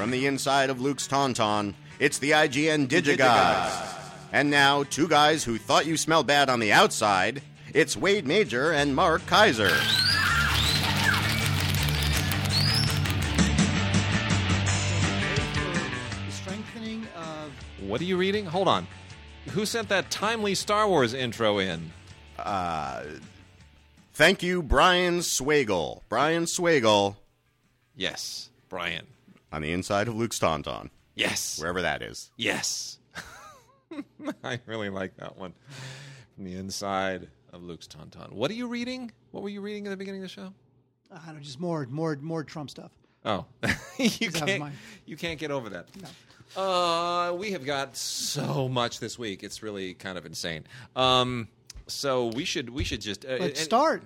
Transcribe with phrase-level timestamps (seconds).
[0.00, 3.98] From the inside of Luke's Tauntaun, it's the IGN Digigods.
[4.32, 7.42] And now, two guys who thought you smelled bad on the outside.
[7.74, 9.68] It's Wade Major and Mark Kaiser.
[16.30, 17.52] Strengthening of
[17.86, 18.46] What are you reading?
[18.46, 18.86] Hold on.
[19.50, 21.92] Who sent that timely Star Wars intro in?
[22.38, 23.02] Uh,
[24.14, 26.00] thank you, Brian Swagel.
[26.08, 27.16] Brian Swagel
[27.94, 29.06] Yes, Brian.
[29.52, 31.58] On the inside of Luke's Tauntaun, Yes.
[31.60, 32.30] wherever that is.
[32.36, 32.98] Yes.
[34.44, 35.52] I really like that one.
[36.34, 38.32] From the inside of Luke's Tauntaun.
[38.32, 39.10] What are you reading?
[39.32, 40.52] What were you reading at the beginning of the show?
[41.12, 42.92] I don't know, just more, more, more Trump stuff.
[43.24, 43.44] Oh,
[43.98, 44.72] you can't.
[45.04, 45.88] You can't get over that.
[46.00, 46.60] No.
[46.62, 49.42] Uh, we have got so much this week.
[49.42, 50.64] It's really kind of insane.
[50.96, 51.48] Um,
[51.86, 54.04] so we should we should just uh, Let's and- start.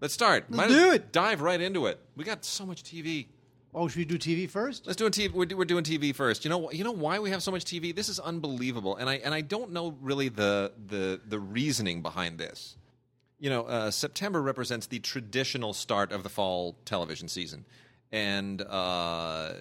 [0.00, 0.46] Let's start.
[0.48, 1.12] Let's Might do it.
[1.12, 1.98] Dive right into it.
[2.16, 3.26] We got so much TV.
[3.74, 4.86] Oh, should we do TV first?
[4.86, 5.32] Let's do a TV.
[5.32, 6.44] We're, we're doing TV first.
[6.44, 6.70] You know.
[6.70, 7.94] You know why we have so much TV?
[7.94, 12.38] This is unbelievable, and I and I don't know really the the the reasoning behind
[12.38, 12.76] this.
[13.40, 17.64] You know, uh, September represents the traditional start of the fall television season,
[18.12, 19.54] and uh,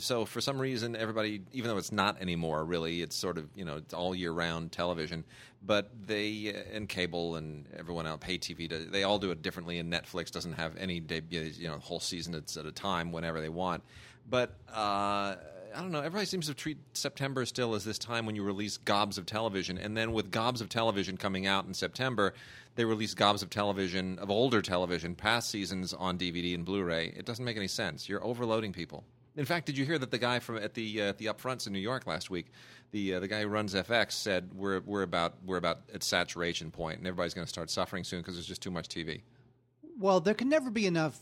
[0.00, 3.64] so for some reason, everybody, even though it's not anymore, really, it's sort of you
[3.64, 5.22] know it's all year round television.
[5.64, 9.78] But they uh, and cable and everyone else, pay TV, they all do it differently.
[9.78, 13.48] And Netflix doesn't have any debut, you know, whole season at a time whenever they
[13.48, 13.82] want.
[14.28, 15.36] But uh,
[15.74, 16.00] I don't know.
[16.00, 19.78] Everybody seems to treat September still as this time when you release gobs of television,
[19.78, 22.34] and then with gobs of television coming out in September,
[22.74, 27.12] they release gobs of television of older television, past seasons on DVD and Blu-ray.
[27.16, 28.08] It doesn't make any sense.
[28.08, 29.04] You're overloading people.
[29.36, 31.72] In fact, did you hear that the guy from at the uh, the upfronts in
[31.72, 32.46] New York last week,
[32.92, 36.70] the uh, the guy who runs FX said we're we're about we're about at saturation
[36.70, 39.22] point, and everybody's going to start suffering soon because there's just too much TV.
[39.98, 41.18] Well, there can never be enough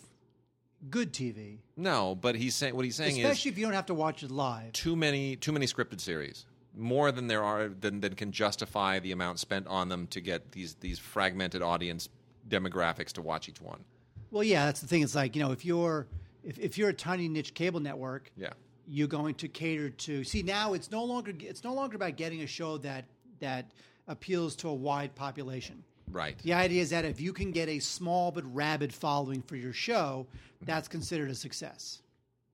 [0.89, 3.87] good TV, No, but he's saying what he's saying is especially if you don't have
[3.87, 4.73] to watch it live.
[4.73, 9.13] too many too many scripted series more than there are than, than can justify the
[9.13, 12.09] amount spent on them to get these these fragmented audience
[12.49, 13.85] demographics to watch each one
[14.31, 15.03] Well, yeah, that's the thing.
[15.03, 16.07] It's like you know, if you're
[16.43, 18.53] if, if you're a tiny niche cable network, yeah
[18.91, 20.25] you're going to cater to.
[20.25, 23.05] See, now it's no longer it's no longer about getting a show that
[23.39, 23.71] that
[24.09, 25.85] appeals to a wide population.
[26.11, 29.57] right The idea is that if you can get a small but rabid following for
[29.57, 30.27] your show,
[30.63, 32.03] that's considered a success.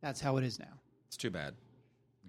[0.03, 0.75] That's how it is now.
[1.09, 1.55] it's too bad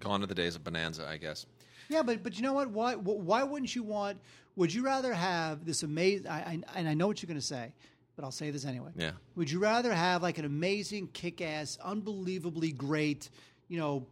[0.00, 1.44] gone are the days of bonanza i guess
[1.88, 2.68] Yeah, but but you know what?
[2.70, 4.18] Why why wouldn't you want?
[4.56, 6.26] Would you rather have this amazing?
[6.26, 7.72] I, I, and I know what you're going to say,
[8.14, 8.90] but I'll say this anyway.
[8.96, 9.12] Yeah.
[9.36, 13.30] Would you rather have like an amazing, kick-ass, unbelievably great,
[13.68, 14.06] you know,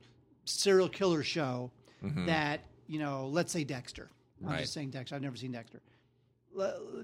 [0.45, 1.71] serial killer show
[2.27, 4.09] that you know, let's say Dexter.
[4.45, 4.61] I'm Right.
[4.61, 5.17] just saying Dexter.
[5.17, 5.81] I've never seen Dexter.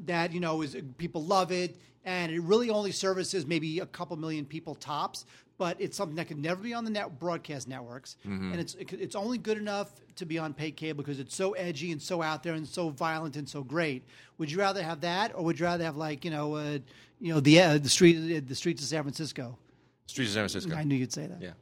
[0.07, 4.17] That you know is people love it, and it really only services maybe a couple
[4.17, 5.27] million people tops.
[5.59, 9.15] But it's something that could never be on the net broadcast networks, and it's it's
[9.15, 12.43] only good enough to be on paid cable because it's so edgy and so out
[12.43, 14.05] there and so violent and so great.
[14.39, 16.79] Would you rather have that, or would you rather have like you know, uh,
[17.21, 19.59] you know the uh, the street the streets of San Francisco?
[20.07, 21.41] streets of san francisco I knew you'd say that.
[21.41, 21.53] yeah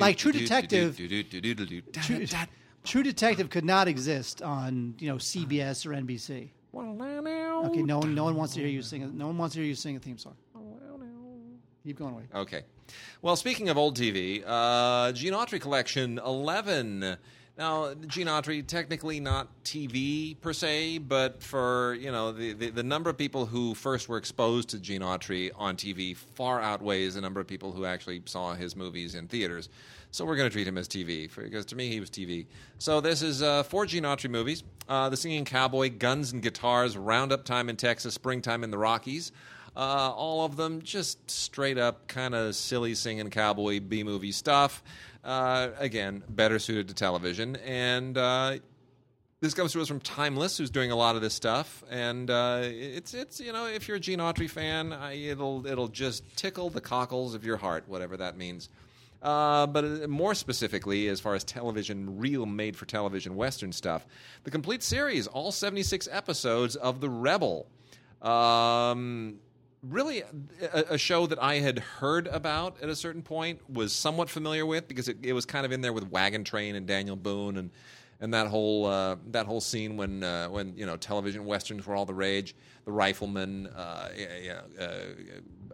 [0.00, 0.96] Like True Detective-
[2.84, 6.50] True, Detective could not exist on you know CBS or NBC.
[7.66, 9.02] Okay, no one no one wants to hear you sing.
[9.02, 9.12] it.
[9.14, 10.34] No one wants to hear you sing a theme song.
[11.84, 12.24] Keep going away.
[12.34, 12.62] Okay.
[13.22, 17.16] Well, speaking of old TV, uh, Gene Autry Collection 11.
[17.58, 22.82] Now, Gene Autry, technically not TV per se, but for, you know, the, the, the
[22.82, 27.20] number of people who first were exposed to Gene Autry on TV far outweighs the
[27.20, 29.68] number of people who actually saw his movies in theaters.
[30.12, 32.46] So we're going to treat him as TV, for, because to me he was TV.
[32.78, 34.64] So this is uh, four Gene Autry movies.
[34.88, 39.30] Uh, the Singing Cowboy, Guns and Guitars, Roundup Time in Texas, Springtime in the Rockies.
[39.74, 44.82] Uh, all of them just straight up kind of silly singing cowboy B movie stuff.
[45.24, 47.56] Uh, again, better suited to television.
[47.56, 48.58] And uh,
[49.40, 51.84] this comes to us from Timeless, who's doing a lot of this stuff.
[51.90, 55.88] And uh, it's it's you know if you're a Gene Autry fan, I, it'll it'll
[55.88, 58.68] just tickle the cockles of your heart, whatever that means.
[59.22, 64.04] Uh, but uh, more specifically, as far as television, real made for television Western stuff,
[64.42, 67.66] the complete series, all 76 episodes of The Rebel.
[68.20, 69.38] Um,
[69.82, 70.22] really,
[70.72, 74.64] a, a show that I had heard about at a certain point, was somewhat familiar
[74.66, 77.56] with because it, it was kind of in there with Wagon Train and Daniel Boone
[77.56, 77.70] and
[78.20, 81.94] and that whole uh, that whole scene when uh, when you know television westerns were
[81.94, 82.54] all the rage.
[82.84, 84.08] The Rifleman, uh,
[84.80, 84.84] uh,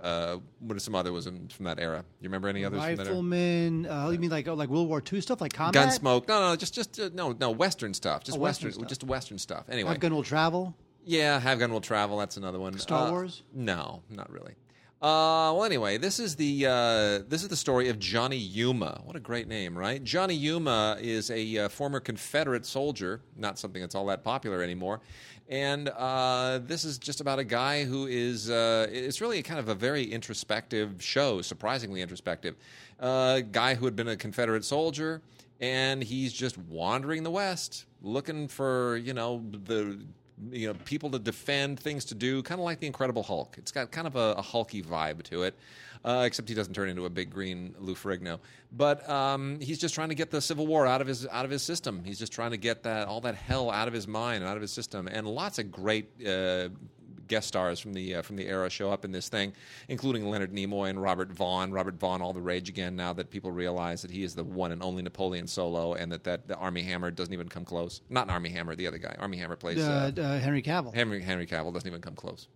[0.02, 2.04] uh, what are some other ones from that era?
[2.20, 3.14] You remember any others from that era?
[3.14, 3.86] Rifleman.
[3.86, 5.88] Uh, you mean like oh, like World War II stuff, like combat?
[5.88, 6.28] Gunsmoke.
[6.28, 8.24] No, no, just just uh, no, no Western stuff.
[8.24, 8.88] Just Oh, Western Western, stuff.
[8.88, 9.64] just Western stuff.
[9.70, 10.74] Anyway, Gun Will Travel.
[11.08, 12.18] Yeah, Have Gun Will Travel.
[12.18, 12.78] That's another one.
[12.78, 13.42] Star Uh, Wars?
[13.54, 14.52] No, not really.
[15.00, 19.00] Uh, well, anyway, this is the uh, this is the story of Johnny Yuma.
[19.04, 20.02] What a great name, right?
[20.02, 25.00] Johnny Yuma is a uh, former Confederate soldier, not something that's all that popular anymore.
[25.48, 28.50] And uh, this is just about a guy who is.
[28.50, 32.56] Uh, it's really kind of a very introspective show, surprisingly introspective.
[32.98, 35.22] A guy who had been a Confederate soldier,
[35.60, 40.00] and he's just wandering the West, looking for you know the
[40.50, 43.56] you know people to defend, things to do, kind of like the Incredible Hulk.
[43.58, 45.54] It's got kind of a, a hulky vibe to it,
[46.04, 48.38] uh, except he doesn't turn into a big green Lou Ferrigno.
[48.72, 51.50] But um, he's just trying to get the Civil War out of his out of
[51.50, 52.02] his system.
[52.04, 54.56] He's just trying to get that all that hell out of his mind and out
[54.56, 55.08] of his system.
[55.08, 56.08] And lots of great.
[56.26, 56.68] Uh,
[57.28, 59.52] guest stars from the uh, from the era show up in this thing,
[59.88, 61.70] including Leonard Nimoy and Robert Vaughn.
[61.70, 64.72] Robert Vaughn, all the rage again now that people realize that he is the one
[64.72, 68.00] and only Napoleon Solo, and that, that the Armie Hammer doesn't even come close.
[68.08, 69.14] Not an Armie Hammer, the other guy.
[69.18, 70.94] Armie Hammer plays Uh, uh, uh, Henry Cavill.
[70.94, 72.48] Henry Henry Cavill doesn't even come close.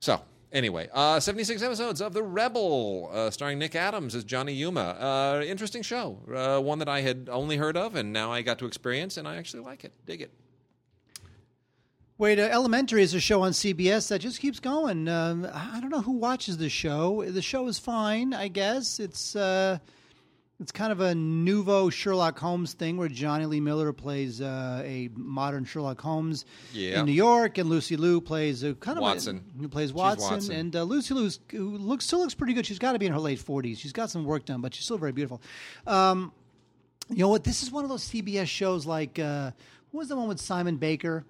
[0.00, 0.20] So
[0.52, 4.80] anyway, uh, seventy six episodes of The Rebel, uh, starring Nick Adams as Johnny Yuma.
[4.80, 8.58] Uh, interesting show, uh, one that I had only heard of, and now I got
[8.60, 10.32] to experience, and I actually like it, dig it.
[12.22, 15.08] Wait, uh, Elementary is a show on CBS that just keeps going.
[15.08, 17.24] Um, I don't know who watches the show.
[17.24, 19.00] The show is fine, I guess.
[19.00, 19.78] It's uh,
[20.60, 25.08] it's kind of a nouveau Sherlock Holmes thing where Jonny Lee Miller plays uh, a
[25.16, 27.00] modern Sherlock Holmes Yeah.
[27.00, 29.42] in New York, and Lucy Liu plays a kind of Watson.
[29.58, 30.54] A, who plays Watson, Watson.
[30.54, 32.64] and uh, Lucy Liu who looks still looks pretty good.
[32.64, 33.80] She's got to be in her late forties.
[33.80, 35.42] She's got some work done, but she's still very beautiful.
[35.88, 36.30] Um,
[37.10, 37.42] you know what?
[37.42, 39.50] This is one of those CBS shows like uh,
[39.90, 41.24] what was the one with Simon Baker?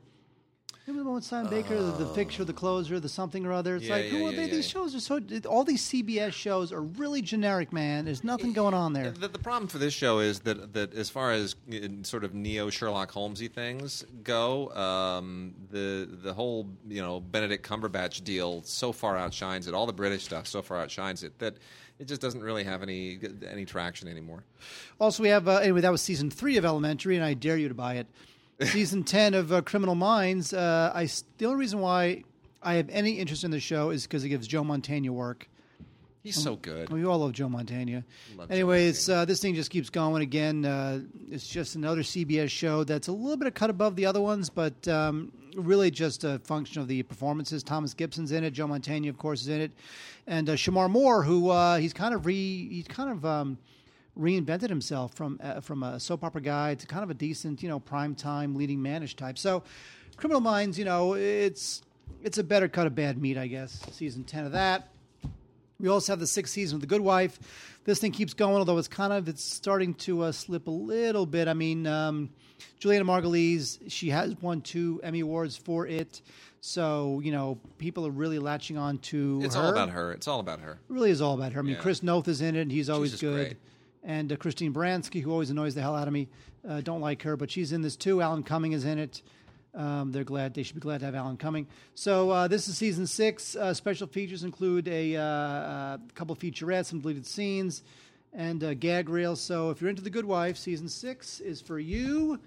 [0.89, 3.77] Remember with Simon Baker, the, the fixture, the closer, the something or other?
[3.77, 4.47] It's Yeah, like, yeah, who are yeah, they?
[4.47, 5.21] yeah, These shows are so.
[5.49, 8.05] All these CBS shows are really generic, man.
[8.05, 9.13] There's nothing going on there.
[9.13, 12.35] The, the problem for this show is that that as far as uh, sort of
[12.35, 18.91] neo Sherlock Holmesy things go, um, the the whole you know Benedict Cumberbatch deal so
[18.91, 19.75] far outshines it.
[19.75, 21.59] All the British stuff so far outshines it that
[22.01, 24.43] it just doesn't really have any any traction anymore.
[25.01, 25.81] Also, we have uh, anyway.
[25.81, 28.09] That was season three of Elementary, and I dare you to buy it.
[28.67, 30.53] Season ten of uh, Criminal Minds.
[30.53, 32.25] Uh, I the only reason why
[32.63, 35.49] I have any interest in the show is because it gives Joe Mantegna work.
[36.23, 36.89] He's so good.
[36.91, 38.05] We all love Joe Mantegna.
[38.37, 40.23] Love Joe anyway, uh, this thing just keeps going.
[40.23, 44.07] Again, uh, it's just another CBS show that's a little bit of cut above the
[44.07, 47.65] other ones, but um, really just a function of the performances.
[47.65, 48.53] Thomas Gibson's in it.
[48.53, 49.73] Joe Mantegna, of course, is in it,
[50.29, 53.59] and uh, Shemar Moore, who uh, he's kind of re he's kind of um,
[54.19, 57.69] reinvented himself from uh, from a soap opera guy to kind of a decent, you
[57.69, 59.39] know, prime time leading manish type.
[59.39, 59.63] So,
[60.17, 61.83] Criminal Minds, you know, it's
[62.23, 63.81] it's a better cut of bad meat, I guess.
[63.93, 64.89] Season ten of that.
[65.81, 67.39] We also have the sixth season of The Good Wife.
[67.85, 71.27] This thing keeps going, although it's kind of it's starting to uh, slip a little
[71.27, 71.49] bit.
[71.49, 72.31] I mean, um,
[72.79, 76.23] Julianna Margulies, she has won two Emmy awards for it,
[76.61, 79.63] so you know people are really latching on to It's her.
[79.63, 80.13] all about her.
[80.13, 80.73] It's all about her.
[80.73, 81.59] It really is all about her.
[81.59, 81.81] I mean, Yeah.
[81.81, 83.35] Chris Noth is in it, and he's always good.
[83.35, 83.57] great.
[84.03, 86.29] And uh, Christine Baranski, who always annoys the hell out of me,
[86.69, 88.21] uh, don't like her, but she's in this too.
[88.21, 89.23] Alan Cumming is in it.
[89.75, 90.55] Um, they're glad.
[90.55, 91.67] They should be glad to have Alan Cumming.
[91.95, 93.57] So uh, this is season six.
[93.57, 97.83] Uh, special features include a uh, uh, couple featurettes, some deleted scenes,
[98.33, 99.41] and gag reels.
[99.41, 102.39] So if you're into The Good Wife, season six is for you.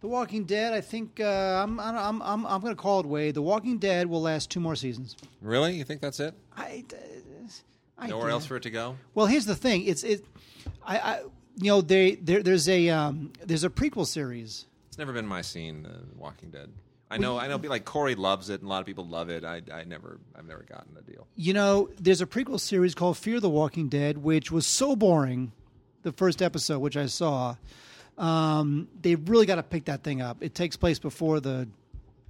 [0.00, 0.72] The Walking Dead.
[0.72, 3.30] I think uh, I'm I'm I'm I'm going to call it way.
[3.30, 5.16] The Walking Dead will last two more seasons.
[5.40, 5.74] Really?
[5.74, 6.34] You think that's it?
[6.56, 6.84] I.
[7.98, 8.96] I Nowhere else for it to go?
[9.14, 9.84] Well, here's the thing.
[9.84, 10.24] It's it.
[10.84, 11.20] I, I
[11.56, 14.66] you know they there, there's a um, there's a prequel series.
[14.88, 16.70] It's never been my scene, uh, Walking Dead.
[17.10, 17.56] I know, I know.
[17.56, 19.44] Be like Corey loves it, and a lot of people love it.
[19.44, 21.26] I, I never, I've never gotten the deal.
[21.36, 25.52] You know, there's a prequel series called Fear the Walking Dead, which was so boring.
[26.02, 27.56] The first episode, which I saw,
[28.16, 30.38] um, they really got to pick that thing up.
[30.40, 31.68] It takes place before the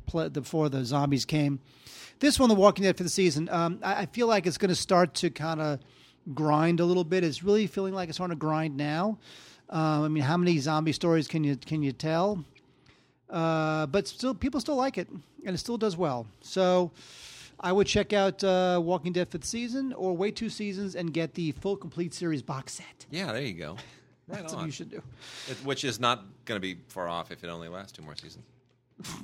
[0.07, 1.61] pl- before the zombies came.
[2.19, 4.71] This one, The Walking Dead for the season, um, I, I feel like it's going
[4.71, 5.81] to start to kind of
[6.35, 7.23] grind a little bit.
[7.25, 9.19] It's really feeling like it's starting to grind now.
[9.69, 12.45] Um, I mean, how many zombie stories can you can you tell?
[13.29, 15.09] Uh, but still, people still like it,
[15.45, 16.27] and it still does well.
[16.41, 16.93] So,
[17.59, 21.35] I would check out uh, Walking Dead fifth season, or wait two seasons and get
[21.35, 23.07] the full complete series box set.
[23.11, 23.77] Yeah, there you go.
[24.29, 24.59] Right That's on.
[24.59, 25.01] what you should do.
[25.49, 28.17] It- which is not going to be far off if it only lasts two more
[28.17, 28.45] seasons.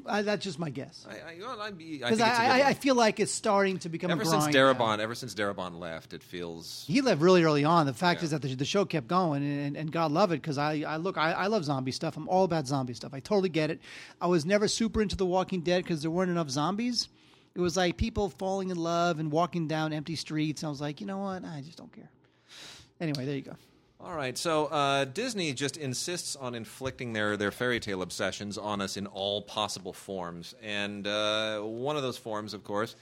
[0.04, 1.06] I, that's just my guess.
[1.08, 3.78] I, I, well, I Because I, it's a good I, I feel like it's starting
[3.78, 4.46] to become ever since.
[4.48, 7.86] Darabont, ever since Darabont left, it feels He left really early on.
[7.86, 8.24] The fact Yeah.
[8.24, 10.96] is that the, the show kept going, and, and God love it because I, I
[10.98, 12.18] look, I, I love zombie stuff.
[12.18, 13.14] I'm all about zombie stuff.
[13.14, 13.80] I totally get it.
[14.20, 17.08] I was never super into The Walking Dead because there weren't enough zombies.
[17.54, 20.62] It was like people falling in love and walking down empty streets.
[20.62, 21.44] And I was like, you know what?
[21.44, 22.10] I just don't care.
[23.00, 23.56] Anyway, there you go.
[24.04, 28.80] All right, so uh, Disney just insists on inflicting their, their fairy tale obsessions on
[28.80, 32.96] us in all possible forms, and uh, one of those forms, of course,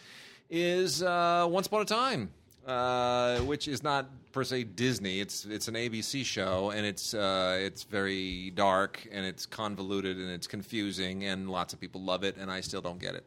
[0.50, 2.30] is uh, Once Upon a Time.
[2.66, 5.21] uh, which is not per se Disney.
[5.21, 10.30] It's it's an ABC show, and it's uh, it's very dark and it's convoluted and
[10.30, 13.25] it's confusing, and lots of people love it, and I still don't get it.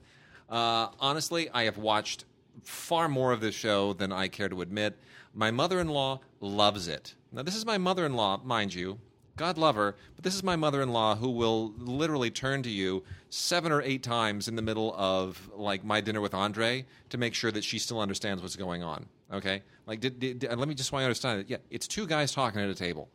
[0.49, 2.25] Uh, honestly, I have watched
[2.63, 4.95] far more of this show than I care to admit.
[5.33, 7.15] My mother-in-law loves it.
[7.33, 8.99] Now, this is my mother-in-law, mind you.
[9.35, 12.69] God love her, but this is my mother in law who will literally turn to
[12.69, 17.17] you seven or eight times in the middle of like my dinner with Andre to
[17.17, 19.07] make sure that she still understands what's going on.
[19.33, 19.63] Okay?
[19.87, 21.49] Like, did, did, did- let me just want you to understand it.
[21.49, 23.09] Yeah, it's two guys talking at a table.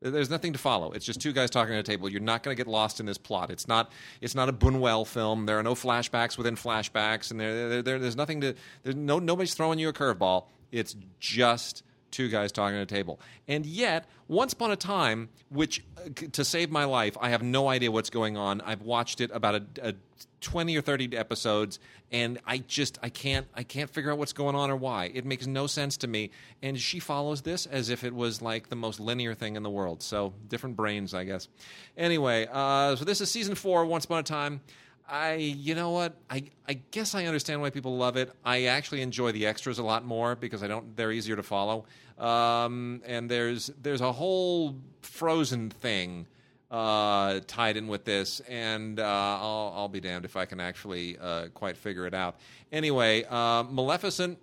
[0.00, 0.92] There's nothing to follow.
[0.92, 2.08] It's just two guys talking at a table.
[2.08, 3.50] You're not going to get lost in this plot.
[3.50, 3.90] It's not.
[4.20, 5.46] It's not a Buñuel film.
[5.46, 8.54] There are no flashbacks within flashbacks, and there, there, there- there's nothing to.
[8.82, 10.44] There's no nobody's throwing you a curveball.
[10.72, 11.82] It's just
[12.14, 13.20] two guys talking at a table.
[13.48, 17.68] And yet, once upon a time, which uh, to save my life, I have no
[17.68, 18.60] idea what's going on.
[18.60, 19.94] I've watched it about a, a
[20.40, 21.78] 20 or 30 episodes
[22.12, 25.10] and I just I can't I can't figure out what's going on or why.
[25.12, 26.30] It makes no sense to me.
[26.62, 29.70] And she follows this as if it was like the most linear thing in the
[29.70, 30.02] world.
[30.02, 31.48] So, different brains, I guess.
[31.96, 34.60] Anyway, uh, so this is season 4 once upon a time.
[35.08, 36.16] I, you know what?
[36.30, 38.32] I, I guess I understand why people love it.
[38.44, 40.96] I actually enjoy the extras a lot more because I don't.
[40.96, 41.84] They're easier to follow.
[42.18, 46.26] Um, and there's there's a whole Frozen thing
[46.70, 51.18] uh, tied in with this, and uh, I'll, I'll be damned if I can actually
[51.18, 52.36] uh, quite figure it out.
[52.72, 54.38] Anyway, uh, Maleficent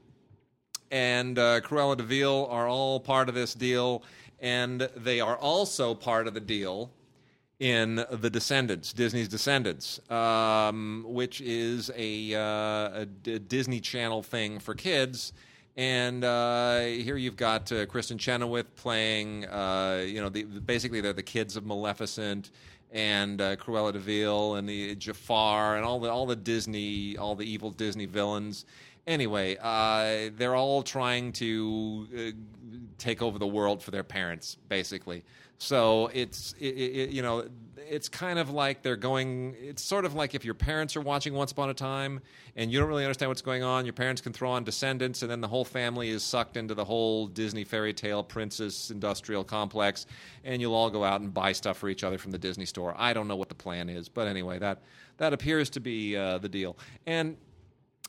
[0.91, 4.03] and uh, Cruella de Vil are all part of this deal,
[4.39, 6.91] and they are also part of the deal
[7.61, 14.57] in The Descendants, Disney's Descendants, um, which is a, uh, a D- Disney Channel thing
[14.57, 15.31] for kids.
[15.77, 21.13] And uh, here you've got uh, Kristin Chenoweth playing, uh, you know, the, basically they're
[21.13, 22.49] the kids of Maleficent
[22.91, 27.35] and uh, Cruella de Vil and the Jafar and all the all the Disney, all
[27.35, 28.65] the evil Disney villains.
[29.05, 32.31] Anyway, uh, they're all trying to uh,
[32.97, 35.23] take over the world for their parents, basically.
[35.61, 37.45] So it's it, it, you know
[37.77, 39.55] it's kind of like they're going.
[39.61, 42.19] It's sort of like if your parents are watching Once Upon a Time
[42.55, 43.85] and you don't really understand what's going on.
[43.85, 46.83] Your parents can throw on Descendants, and then the whole family is sucked into the
[46.83, 50.07] whole Disney fairy tale princess industrial complex,
[50.43, 52.95] and you'll all go out and buy stuff for each other from the Disney store.
[52.97, 54.81] I don't know what the plan is, but anyway, that
[55.17, 56.75] that appears to be uh, the deal.
[57.05, 57.37] And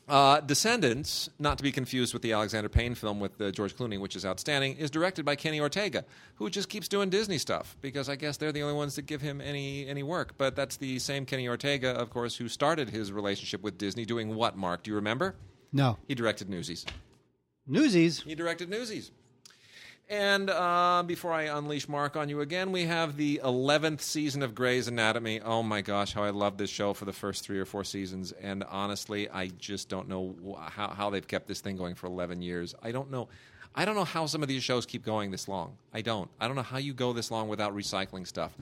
[0.07, 3.99] uh, Descendants, not to be confused with the Alexander Payne film with uh, George Clooney,
[3.99, 6.03] which is outstanding, is directed by Kenny Ortega,
[6.35, 9.21] who just keeps doing Disney stuff because I guess they're the only ones that give
[9.21, 10.37] him any any work.
[10.37, 14.35] But that's the same Kenny Ortega, of course, who started his relationship with Disney doing
[14.35, 14.57] what?
[14.57, 15.35] Mark, do you remember?
[15.71, 15.97] No.
[16.07, 16.85] He directed Newsies.
[17.65, 18.21] Newsies.
[18.21, 19.11] He directed Newsies.
[20.13, 24.53] And uh, before I unleash Mark on you again, we have the 11th season of
[24.53, 25.41] Grey's Anatomy.
[25.41, 28.31] Oh my gosh, how I loved this show for the first three or four seasons.
[28.33, 30.35] And honestly, I just don't know
[30.69, 32.75] how, how they've kept this thing going for 11 years.
[32.83, 33.27] I don't know.
[33.73, 35.77] I don't know how some of these shows keep going this long.
[35.91, 36.29] I don't.
[36.39, 38.55] I don't know how you go this long without recycling stuff.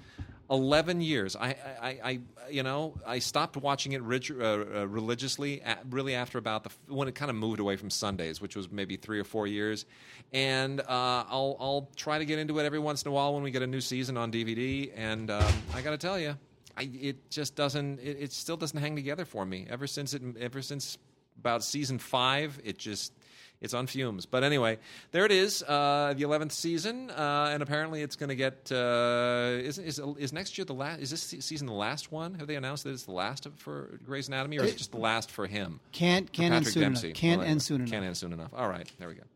[0.52, 1.38] 11 years.
[1.38, 6.38] I, I, I you know, I stopped watching it uh, uh, religiously at, really after
[6.38, 9.24] about the when it kind of moved away from Sundays, which was maybe three or
[9.24, 9.86] four years.
[10.34, 13.44] And uh, I'll I'll try to get into it every once in a while when
[13.44, 14.92] we get a new season on DVD.
[14.96, 16.38] And um, I got to tell you,
[16.76, 18.00] I, it just doesn't.
[18.00, 19.68] It, it still doesn't hang together for me.
[19.70, 20.98] Ever since it, ever since
[21.40, 23.14] about season five, it just
[23.62, 24.26] it's on fumes.
[24.26, 24.80] But anyway,
[25.12, 28.72] there it is, uh, the eleventh season, uh, and apparently it's going to get.
[28.72, 31.00] Uh, is, is is next year the last?
[31.02, 32.34] Is this season the last one?
[32.36, 34.92] Have they announced that it's the last of, for Grey's Anatomy, or is it just
[34.92, 35.80] the last for him?
[35.92, 37.08] Can't can't end soon Dempsey.
[37.10, 37.18] enough.
[37.18, 38.06] Can't Well, end soon Can't enough.
[38.08, 38.52] end soon enough.
[38.56, 39.24] All right, there we go.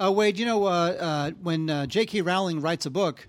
[0.00, 2.22] Uh, Wade, you know, uh, uh, when uh, J.K.
[2.22, 3.26] Rowling writes a book,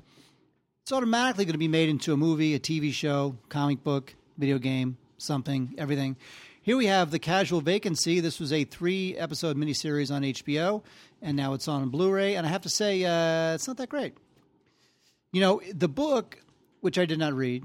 [0.83, 4.59] it's automatically going to be made into a movie, a TV show, comic book, video
[4.59, 6.15] game, something, everything.
[6.69, 8.19] Here we have The Casual Vacancy.
[8.19, 10.83] This was a three episode miniseries on HBO,
[11.19, 12.35] and now it's on Blu ray.
[12.35, 14.13] And I have to say, uh, it's not that great.
[15.31, 16.37] You know, the book,
[16.81, 17.63] which I did not read,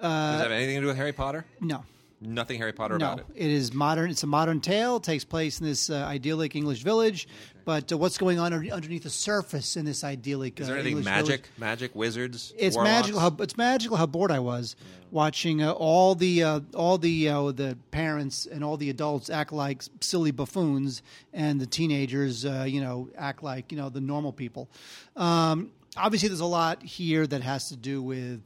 [0.00, 1.44] Does it have anything to do with Harry Potter?
[1.60, 1.82] no.
[2.20, 3.26] Nothing Harry Potter No, about it.
[3.34, 4.10] it is modern.
[4.10, 4.96] It's a modern tale.
[4.96, 7.28] It takes place in this uh, idyllic English village.
[7.66, 10.58] But uh, what's going on underneath the surface in this idyllic?
[10.58, 11.46] Is there uh, anything English magic?
[11.46, 11.58] village?
[11.58, 12.54] Magic wizards?
[12.56, 12.92] It's warlocks?
[12.94, 13.20] magical.
[13.20, 14.76] How, it's magical how bored I was
[15.10, 19.52] watching uh, all the uh, all the uh, the parents and all the adults act
[19.52, 21.02] like silly buffoons,
[21.34, 24.70] and the teenagers, uh, you know, act like you know the normal people.
[25.16, 28.42] Um, obviously, there's a lot here that has to do with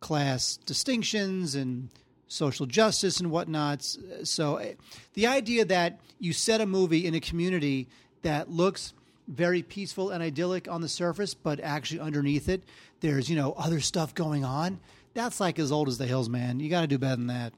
[0.00, 1.88] class distinctions and
[2.34, 3.82] social justice and whatnot.
[4.24, 4.72] So, uh,
[5.14, 7.88] the idea that you set a movie in a community
[8.22, 8.92] that looks
[9.28, 12.62] very peaceful and idyllic on the surface, but actually underneath it,
[13.00, 14.80] there's you know other stuff going on.
[15.14, 16.60] That's like as old as the hills, man.
[16.60, 17.52] You got to do better than that.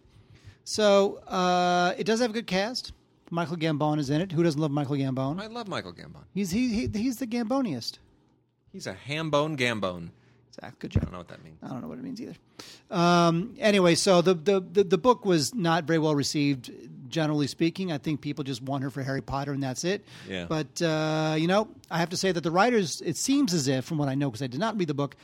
[0.64, 2.92] So uh, it does have a good cast.
[3.30, 4.30] Michael Gambon is in it.
[4.30, 5.40] Who doesn't love Michael Gambon?
[5.40, 6.24] I love Michael Gambon.
[6.34, 7.98] He's he, he he's the Gamboniest.
[8.72, 10.10] He's a hambone gambone.
[10.60, 11.58] Zach, good I don't know what that means.
[11.62, 12.34] I don't know what it means either.
[12.90, 16.70] Um, anyway, so the, the, the, the book was not very well received,
[17.08, 17.92] generally speaking.
[17.92, 20.04] I think people just want her for Harry Potter, and that's it.
[20.28, 20.46] Yeah.
[20.48, 23.84] But, uh, you know, I have to say that the writers, it seems as if,
[23.84, 25.16] from what I know, because I did not read the book,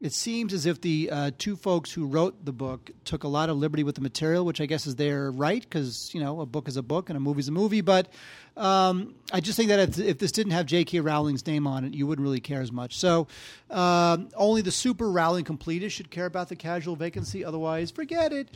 [0.00, 3.50] it seems as if the uh, two folks who wrote the book took a lot
[3.50, 6.46] of liberty with the material, which I guess is their right, because, you know, a
[6.46, 7.82] book is a book and a movie is a movie.
[7.82, 8.08] But
[8.56, 11.00] um, I just think that if, if this didn't have J.K.
[11.00, 12.96] Rowling's name on it, you wouldn't really care as much.
[12.96, 13.28] So
[13.68, 17.44] um, only the super Rowling completists should care about the casual vacancy.
[17.44, 18.48] Otherwise, forget it.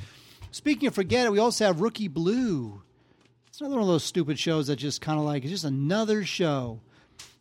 [0.50, 2.80] Speaking of forget it, we also have Rookie Blue.
[3.48, 6.24] It's another one of those stupid shows that just kind of like, it's just another
[6.24, 6.80] show.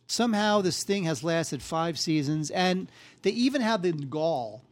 [0.06, 2.90] Somehow this thing has lasted five seasons, and
[3.22, 4.62] they even have the gall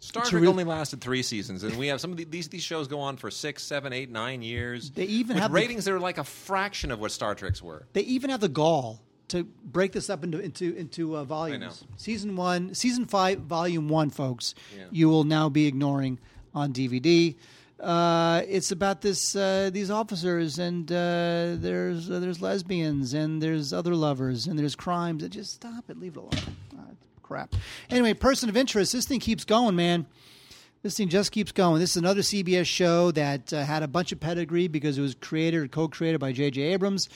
[0.00, 2.62] Star Trek re- only lasted three seasons, and we have some of the, these these
[2.62, 4.90] shows go on for six, seven, eight, nine years.
[4.90, 7.62] They even with have the- ratings that are like a fraction of what Star Trek's
[7.62, 7.86] were.
[7.92, 11.82] They even have the gall to break this up into into into uh, volumes.
[11.82, 11.88] know.
[11.96, 14.54] Season one, season five, volume one, folks.
[14.76, 14.84] Yeah.
[14.90, 16.18] You will now be ignoring
[16.54, 17.36] on DVD.
[17.80, 23.72] Uh, it's about this uh, these officers and uh, there's uh, there's lesbians and there's
[23.72, 25.26] other lovers and there's crimes.
[25.28, 26.56] Just stop it, leave it alone.
[26.78, 26.82] Uh,
[27.22, 27.54] crap.
[27.88, 28.92] Anyway, person of interest.
[28.92, 30.06] This thing keeps going, man.
[30.82, 31.78] This thing just keeps going.
[31.78, 35.14] This is another CBS show that uh, had a bunch of pedigree because it was
[35.14, 36.60] created or co-created by J.J.
[36.60, 37.08] Abrams,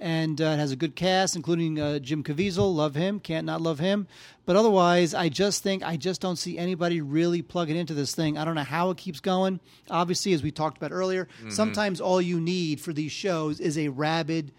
[0.00, 2.74] and uh, it has a good cast, including uh, Jim Caviezel.
[2.74, 4.06] Love him, can't not love him.
[4.46, 8.38] But otherwise, I just think I just don't see anybody really plugging into this thing.
[8.38, 9.60] I don't know how it keeps going.
[9.90, 13.88] Obviously, as we talked about earlier, sometimes all you need for these shows is a
[13.88, 14.52] rabid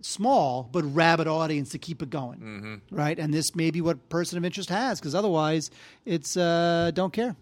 [0.00, 3.18] small but rabid audience to keep it going, right?
[3.18, 5.70] And this may be what person of interest has, because otherwise,
[6.04, 7.36] it's uh, don't care.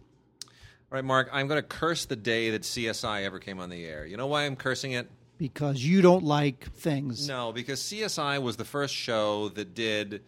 [0.93, 3.85] All right, Mark, I'm going to curse the day that CSI ever came on the
[3.87, 4.05] air.
[4.05, 5.09] You know why I'm cursing it?
[5.41, 7.27] Because you don't like things.
[7.27, 10.23] No, because CSI was the first show that did.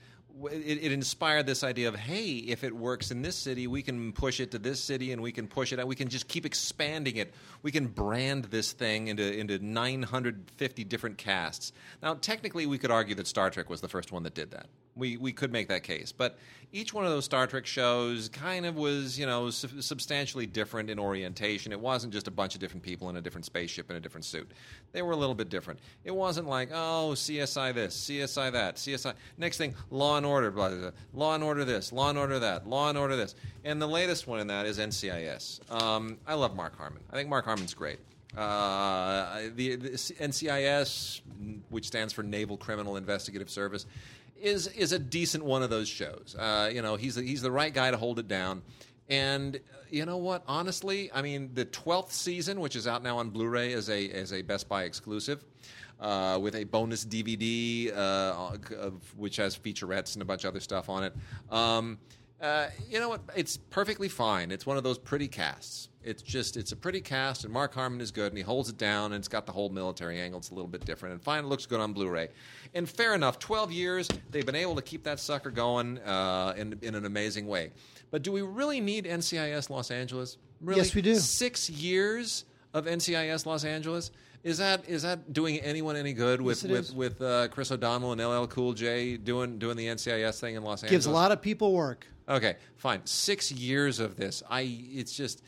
[0.51, 4.13] It, it inspired this idea of hey, if it works in this city, we can
[4.13, 5.87] push it to this city, and we can push it out.
[5.87, 7.35] We can just keep expanding it.
[7.61, 11.73] We can brand this thing into into 950 different casts.
[12.03, 14.67] Now, technically, we could argue that Star Trek was the first one that did that.
[14.95, 16.39] We we could make that case, but
[16.75, 20.91] each one of those Star Trek shows kind of was you know su- substantially different
[20.91, 21.71] in orientation.
[21.71, 24.25] It wasn't just a bunch of different people in a different spaceship in a different
[24.25, 24.51] suit.
[24.93, 25.81] They were a little bit different.
[26.05, 30.69] It wasn't like oh CSI this, CSI that, CSI next thing Law and Order, blah,
[30.71, 30.91] blah, blah.
[31.13, 34.27] Law and Order this, Law and Order that, Law and Order this, and the latest
[34.27, 35.71] one in that is NCIS.
[35.71, 37.03] Um, I love Mark Harmon.
[37.11, 37.99] I think Mark Harmon's great.
[38.37, 41.21] Uh, the, the NCIS,
[41.69, 43.85] which stands for Naval Criminal Investigative Service,
[44.43, 46.37] is is a decent one of those shows.
[46.39, 48.63] Uh, you know, he's he's the right guy to hold it down.
[49.09, 49.59] And uh,
[49.91, 50.43] you know what?
[50.47, 54.33] Honestly, I mean, the twelfth season, which is out now on Blu-ray, is a is
[54.33, 55.45] a Best Buy exclusive.
[56.01, 60.59] Uh, with a bonus DVD, uh, of, which has featurettes and a bunch of other
[60.59, 61.15] stuff on it.
[61.49, 61.97] Um,
[62.41, 63.21] uh, you know what?
[63.37, 64.51] It's perfectly fine.
[64.51, 65.91] It's one of those pretty casts.
[66.05, 68.79] It's just it's a pretty cast, and Mark Harmon is good, and he holds it
[68.79, 70.39] down, and it's got the whole military angle.
[70.39, 72.29] It's a little bit different, and fine, it looks good on Blu-ray.
[72.75, 76.79] And fair enough, twelve years they've been able to keep that sucker going uh, in
[76.83, 77.71] in an amazing way.
[78.11, 80.39] But do we really need NCIS Los Angeles?
[80.61, 80.81] Really?
[80.81, 81.15] Yes, we do.
[81.17, 84.11] Six years of NCIS Los Angeles.
[84.45, 86.95] Is that is that doing anyone any good with Yes, with, is.
[86.95, 90.83] with uh, Chris O'Donnell and LL Cool J doing doing the NCIS thing in Los
[90.83, 90.91] Angeles?
[90.91, 92.07] Gives a lot of people work.
[92.29, 93.01] Okay, fine.
[93.05, 94.43] Six years of this.
[94.51, 94.63] I.
[94.63, 95.43] It's just,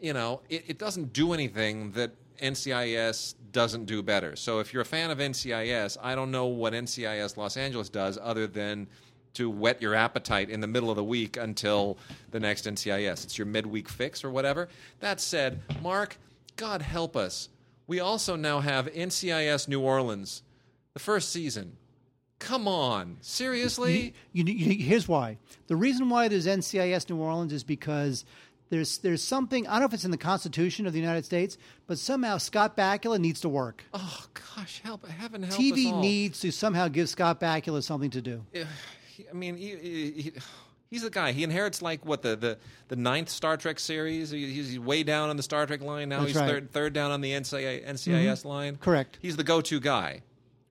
[0.00, 4.36] you know, it, it doesn't do anything that NCIS doesn't do better.
[4.36, 8.18] So if you're a fan of NCIS, I don't know what NCIS Los Angeles does
[8.20, 8.86] other than
[9.34, 11.98] to whet your appetite in the middle of the week until
[12.30, 13.24] the next NCIS.
[13.24, 14.68] It's your midweek fix or whatever.
[15.00, 16.16] That said, Mark,
[16.56, 17.50] God help us.
[17.86, 20.42] We also now have NCIS New Orleans,
[20.94, 21.76] the first season.
[22.38, 24.14] Come on, seriously?
[24.32, 25.38] You, you, here's why.
[25.68, 28.24] The reason why there's NCIS New Orleans is because
[28.70, 31.56] there's there's something I don't know if it's in the Constitution of the United States,
[31.86, 33.84] but somehow Scott Bakula needs to work.
[33.94, 34.24] Oh
[34.56, 35.06] gosh, help!
[35.06, 36.00] Heaven help us TV all.
[36.00, 38.44] needs to somehow give Scott Bakula something to do.
[39.30, 40.32] I mean, he, he, he-
[40.90, 41.32] he's the guy.
[41.32, 44.30] He inherits like what the the, the ninth Star Trek series.
[44.30, 46.18] He- He's way down on the Star Trek line now.
[46.20, 46.42] That's he's right.
[46.44, 46.50] Mm-hmm.
[46.52, 48.76] third third down on the NCIS, NCIS line.
[48.76, 49.18] Correct.
[49.22, 50.22] He's the go-to guy.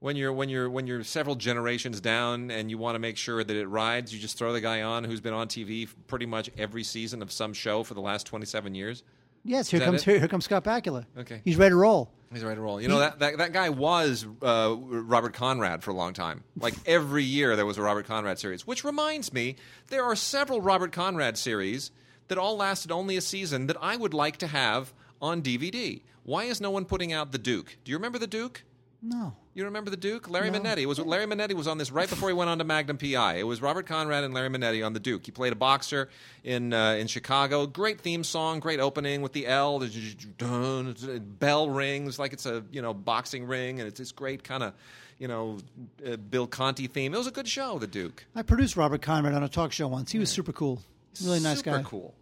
[0.06, 3.44] When you're when you're when you're several generations down and you want to make sure
[3.44, 6.48] that it rides, you just throw the guy on who's been on TV pretty much
[6.60, 9.02] every season of some show for the last 27 years.
[9.44, 11.08] Yes, here comes here, here comes Scott Bakula.
[11.18, 11.42] Okay.
[11.44, 12.12] he's ready to roll.
[12.32, 12.80] He's ready to roll.
[12.80, 16.44] You know that, that that guy was uh, Robert Conrad for a long time.
[16.56, 18.68] Like every year there was a Robert Conrad series.
[18.68, 19.56] Which reminds me,
[19.88, 21.90] there are several Robert Conrad series
[22.28, 26.04] that all lasted only a season that I would like to have on DVD.
[26.22, 27.78] Why is no one putting out the Duke?
[27.84, 28.65] Do you remember the Duke?
[29.08, 29.36] No.
[29.54, 30.28] You remember the Duke?
[30.30, 30.60] Larry No.
[30.60, 30.80] Manetti.
[30.80, 33.36] It was Larry Manetti was on this right before he went on to Magnum PI.
[33.36, 35.26] It was Robert Conrad and Larry Manetti on the Duke.
[35.26, 36.10] He played a boxer
[36.44, 37.68] in uh, in Chicago.
[37.68, 39.80] Great theme song, great opening with the L.
[39.80, 44.64] The bell rings like it's a you know boxing ring, and it's this great kind
[44.64, 44.74] of
[45.20, 45.60] you know
[46.06, 47.14] uh, Bill Conti theme.
[47.14, 48.26] It was a good show, the Duke.
[48.36, 50.12] I produced Robert Conrad on a talk show once.
[50.12, 50.82] He was super cool.
[51.24, 51.78] Really nice Super guy.
[51.78, 52.14] Super cool.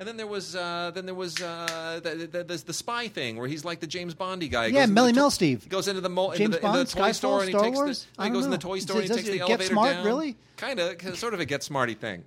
[0.00, 3.36] And then there was uh, then there was uh, the, the, the, the spy thing
[3.36, 4.68] where he's like the James Bondy guy.
[4.68, 5.64] He Yeah, Melly Mel Steve.
[5.64, 7.52] He goes into the mo- James into the, into the toy Skyfall, store and he
[7.52, 8.06] Star takes Wars?
[8.16, 8.60] the I he don't in the know.
[8.60, 10.04] toy Does- and he takes it the get elevator smart, down.
[10.06, 10.36] really?
[10.56, 12.22] Kind of, sort of a get smarty thing.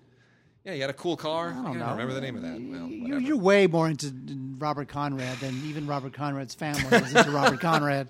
[0.66, 1.52] Yeah, he had a cool car.
[1.52, 1.92] I don't can't know.
[1.92, 2.52] remember the name of that.
[2.62, 3.22] Well, You- whatever.
[3.22, 4.14] You're way more into
[4.58, 8.10] Robert Conrad than even Robert Conrad's family is into Robert Conrad.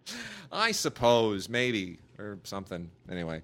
[0.52, 2.90] I suppose maybe or something.
[3.10, 3.42] Anyway,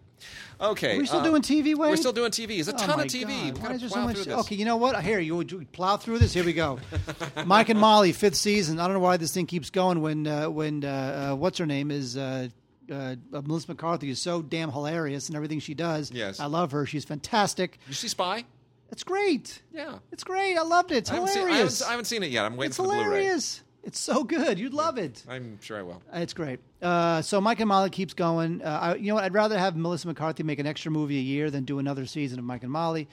[0.61, 0.95] okay.
[0.95, 1.91] we're we still uh, doing TV, Wade?
[1.91, 2.49] We're still doing TV.
[2.49, 3.53] There's a Oh ton of TV.
[3.55, 4.27] Why gotta is there so much?
[4.27, 5.03] Okay, you know what?
[5.03, 6.33] Here, you would plow through this.
[6.33, 6.79] Here we go.
[7.47, 8.81] Mike and Molly, fifth season.
[8.81, 10.01] I don't know why this thing keeps going.
[10.01, 12.49] When uh, when uh, uh, what's her name is uh,
[12.91, 16.11] uh, Melissa McCarthy is so damn hilarious and everything she does.
[16.11, 16.41] Yes.
[16.41, 16.87] I love her.
[16.87, 17.79] She's fantastic.
[17.87, 18.45] You see Spy?
[18.91, 19.63] It's great.
[19.73, 19.99] Yeah.
[20.13, 20.57] It's great.
[20.57, 20.99] I loved it.
[20.99, 21.79] It's I haven't, seen, I, hilarious.
[21.81, 22.45] haven't, I haven't seen it yet.
[22.45, 23.39] I'm waiting it's for the Blu-ray.
[23.85, 24.59] It's so good.
[24.59, 25.25] You'd love it.
[25.29, 26.03] I'm sure I will.
[26.13, 26.61] It's great.
[26.83, 28.63] Uh, so Mike and Molly keeps going.
[28.63, 29.25] Uh, I, you know what?
[29.25, 32.39] I'd rather have Melissa McCarthy make an extra movie a year than do another season
[32.39, 33.09] of Mike and Molly.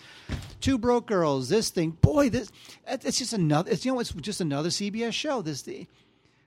[0.59, 1.47] Two broke girls.
[1.49, 2.51] This thing, boy, this
[2.87, 3.71] it's just another.
[3.71, 5.41] It's you know, it's just another CBS show.
[5.41, 5.87] This the.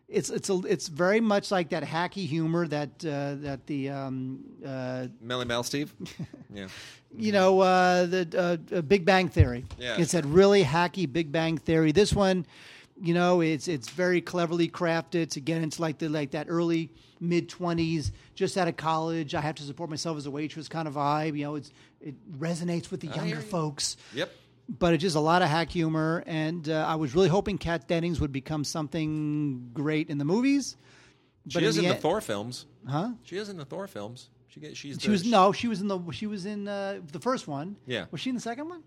[0.08, 4.40] It's it's a, it's very much like that hacky humor that uh, that the um,
[4.64, 5.94] uh, Melly Mel Steve?
[6.54, 6.68] yeah.
[7.14, 9.66] you know uh, the uh, uh, Big Bang Theory.
[9.78, 9.98] Yes.
[9.98, 11.92] It's that really hacky Big Bang Theory.
[11.92, 12.46] This one,
[13.00, 15.30] you know, it's it's very cleverly crafted.
[15.30, 19.34] To get into like the like that early mid twenties, just out of college.
[19.34, 21.36] I have to support myself as a waitress kind of vibe.
[21.36, 23.40] You know, it's it resonates with the younger you.
[23.42, 23.96] folks.
[24.14, 24.30] Yep.
[24.78, 27.88] But it's just a lot of hack humor, and uh, I was really hoping Kat
[27.88, 30.76] Dennings would become something great in the movies.
[31.46, 32.66] But She is in the end- Thor films.
[32.86, 33.12] huh?
[33.22, 34.28] She is in the Thor films.
[34.48, 37.00] She get, she's She the, was no, she was in the she was in uh,
[37.12, 37.76] the first one.
[37.86, 38.06] Yeah.
[38.10, 38.82] was she in the second one?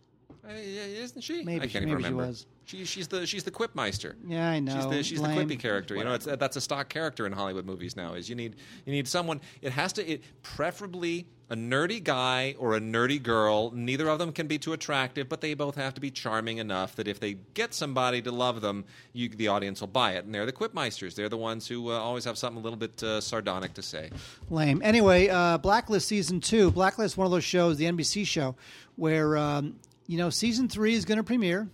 [0.48, 1.44] Uh, isn't she?
[1.44, 2.28] Maybe I can't even maybe she remember.
[2.28, 2.46] was.
[2.66, 4.16] She, she's the she's the Quipmeister.
[4.26, 4.76] Yeah, I know.
[4.76, 5.96] She's the she's the quippy character.
[5.96, 8.14] You know, it's, that's a stock character in Hollywood movies now.
[8.14, 9.42] Is you need you need someone.
[9.62, 13.72] It has to it preferably a nerdy guy or a nerdy girl.
[13.72, 16.96] Neither of them can be too attractive, but they both have to be charming enough
[16.96, 20.24] that if they get somebody to love them, you, the audience will buy it.
[20.24, 21.14] And they're the Quipmeisters.
[21.14, 24.12] They're the ones who uh, always have something a little bit uh, sardonic to say.
[24.50, 24.82] Lame.
[24.82, 26.72] Anyway, uh, Blacklist season two.
[26.72, 28.56] Blacklist, one of those shows, the NBC show,
[28.96, 29.76] where um,
[30.08, 31.68] you know season three is going to premiere.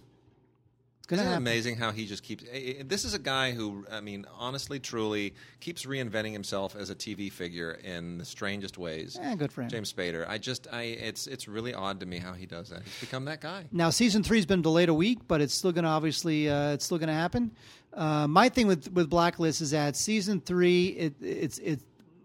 [0.99, 1.37] It's going to happen.
[1.43, 2.43] amazing how he just keeps?
[2.51, 6.89] eh, eh, This is a guy who, I mean, honestly, truly keeps reinventing himself as
[6.89, 9.17] a TV figure in the strangest ways.
[9.21, 9.69] Eh, good for him.
[9.69, 10.27] James Spader.
[10.27, 12.83] I just, I, it's, it's really odd to me how he does that.
[12.83, 13.63] He's become that guy.
[13.71, 16.83] Now season three's been delayed a week, but it's still going to obviously uh, it's
[16.83, 17.51] still going to happen.
[17.93, 21.79] Uh, my thing with with Blacklist is that season three it, it's it,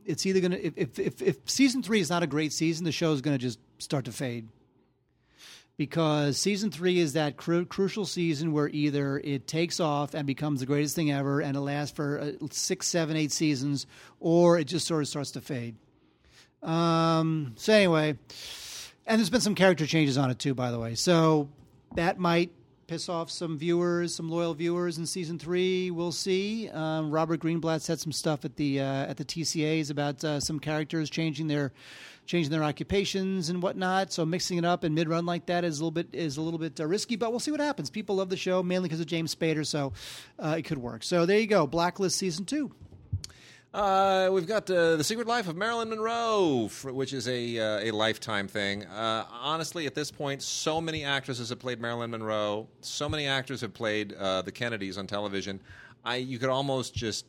[0.04, 2.84] it's either going to if, if if if season three is not a great season,
[2.84, 4.48] the show is going to just start to fade.
[5.78, 10.61] Because season three is that cru- crucial season where either it takes off and becomes
[10.61, 13.87] the greatest thing ever, and it lasts for uh, six, seven, eight seasons,
[14.20, 15.76] or it just sort of starts to fade.
[16.62, 18.18] Um, so anyway,
[19.06, 20.94] and there's been some character changes on it too, by the way.
[20.94, 21.48] So
[21.96, 22.52] that might
[22.87, 25.90] piss off some viewers, some loyal viewers in season three.
[25.90, 26.68] We'll see.
[26.68, 30.61] Um, Robert Greenblatt said some stuff at the uh, at the TCAs about uh, some
[30.61, 31.72] characters changing their
[32.26, 34.12] changing their occupations and whatnot.
[34.12, 36.42] So mixing it up in mid run like that is a little bit is a
[36.42, 37.90] little bit uh, risky, but we'll see what happens.
[37.90, 39.92] People love the show mainly because of James Spader, so
[40.38, 41.02] uh, it could work.
[41.02, 42.72] So there you go, Blacklist season two.
[43.74, 47.90] Uh, we've got uh, the Secret Life of Marilyn Monroe, which is a uh, a
[47.90, 48.85] lifetime thing.
[48.85, 52.68] Uh, honestly, at this point, so many actresses have played Marilyn Monroe.
[52.82, 55.58] So many actors have played uh, the Kennedys on television.
[56.04, 57.24] I you could almost just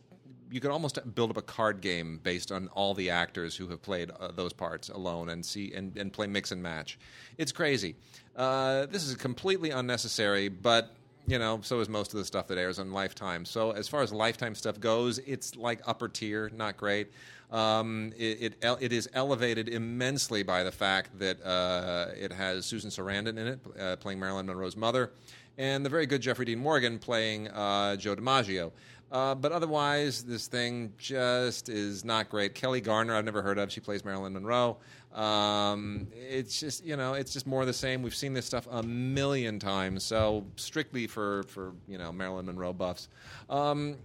[0.53, 3.81] you could almost build up a card game based on all the actors who have
[3.81, 6.99] played uh, those parts alone and see and, and play mix and match.
[7.39, 7.95] It's crazy.
[8.35, 12.59] Uh, this is completely unnecessary, but you know, so is most of the stuff that
[12.59, 13.45] airs on Lifetime.
[13.45, 17.11] So as far as Lifetime stuff goes, it's like upper tier, not great.
[17.49, 22.91] Um, it, it it is elevated immensely by the fact that uh, it has Susan
[22.91, 25.11] Sarandon in it, uh, playing Marilyn Monroe's mother,
[25.57, 28.71] and the very good Jeffrey Dean Morgan playing uh, Joe DiMaggio.
[29.13, 32.56] Uh, but otherwise, this thing just is not great.
[32.56, 33.71] Kelly Garner, I've never heard of.
[33.71, 34.78] She plays Marilyn Monroe.
[35.13, 38.02] Um, it's just you know, it's just more of the same.
[38.02, 40.04] We've seen this stuff a million times.
[40.04, 43.08] So strictly for for you know Marilyn Monroe buffs.
[43.52, 43.97] Um,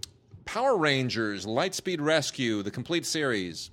[0.45, 3.71] Power Rangers, Lightspeed Rescue, the complete series.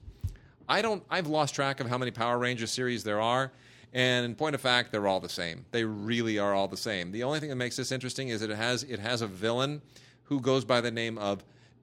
[0.70, 1.02] I don't.
[1.10, 3.52] I've lost track of how many Power Ranger series there are.
[3.92, 5.66] And in point of fact, they're all the same.
[5.70, 7.12] They really are all the same.
[7.12, 9.82] The only thing that makes this interesting is that it has it has a villain
[10.26, 11.42] who goes by the name of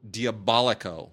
[0.09, 1.09] Diabolico.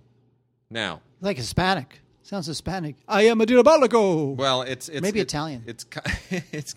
[0.70, 2.00] Now, Like Hispanic.
[2.22, 2.94] Sounds Hispanic.
[3.08, 4.36] I am a diabolico.
[4.36, 5.64] well, it's it's Maybe it- Italian.
[5.66, 5.84] It's
[6.52, 6.74] it's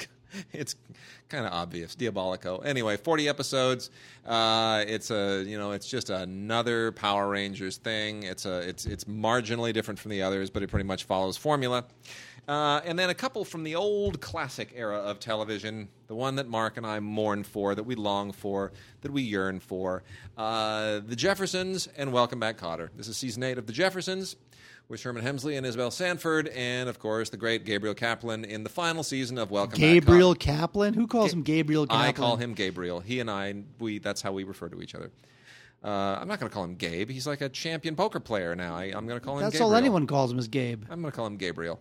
[0.52, 0.76] it's
[1.34, 1.96] kind of obvious.
[1.96, 2.64] Diabolico.
[2.64, 3.90] Anyway, forty episodes.
[4.26, 8.24] Uh, it's a you know it's just another Power Rangers thing.
[8.24, 11.86] It's a it's it's marginally different from the others, but it pretty much follows formula.
[12.48, 16.48] Uh, and then a couple from the old classic era of television, the one that
[16.48, 20.04] Mark and I mourn for, that we long for, that we yearn for.
[20.38, 22.90] Uh, the Jeffersons and Welcome Back, Kotter.
[22.98, 24.36] This is season eight of The Jeffersons
[24.88, 28.70] with Sherman Hemsley and Isabel Sanford, and of course the great Gabriel Kaplan in the
[28.70, 30.42] final season of Welcome Gabriel Back.
[30.42, 30.58] Kotter.
[30.58, 30.94] Kaplan?
[30.94, 32.06] Who calls him Gabriel Kaplan?
[32.06, 33.00] I call him Gabriel.
[33.00, 35.12] He and I, we that's how we refer to each other.
[35.84, 37.10] Uh, I'm not going to call him Gabe.
[37.10, 38.74] He's like a champion poker player now.
[38.76, 39.44] I, I'm going to call him.
[39.44, 39.70] That's Gabriel.
[39.72, 40.84] all anyone calls him is Gabe.
[40.90, 41.80] I'm going to call him Gabriel.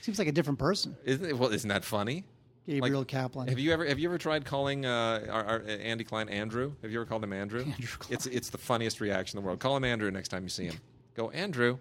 [0.00, 0.96] Seems like a different person.
[1.04, 1.52] Isn't it, well?
[1.52, 2.24] Isn't that funny?
[2.66, 3.48] Gabriel Like, Kaplan.
[3.48, 6.72] Have you ever have you ever tried calling uh, our, our Andy Klein Andrew?
[6.82, 7.60] Have you ever called him Andrew?
[7.66, 8.14] Andrew Klein.
[8.14, 9.60] It's it's the funniest reaction in the world.
[9.60, 10.76] Call him Andrew next time you see him.
[11.14, 11.78] Go Andrew.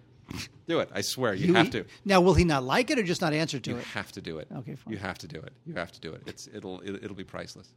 [0.68, 0.90] Do it.
[0.94, 1.86] I swear you, You- have to.
[2.06, 3.80] Now, will he not like it or just not answer to You it?
[3.80, 4.48] You have to do it.
[4.58, 4.92] Okay, fine.
[4.94, 5.52] You have to do it.
[5.66, 6.22] You have to do it.
[6.28, 7.68] It's it'll it, it'll be priceless.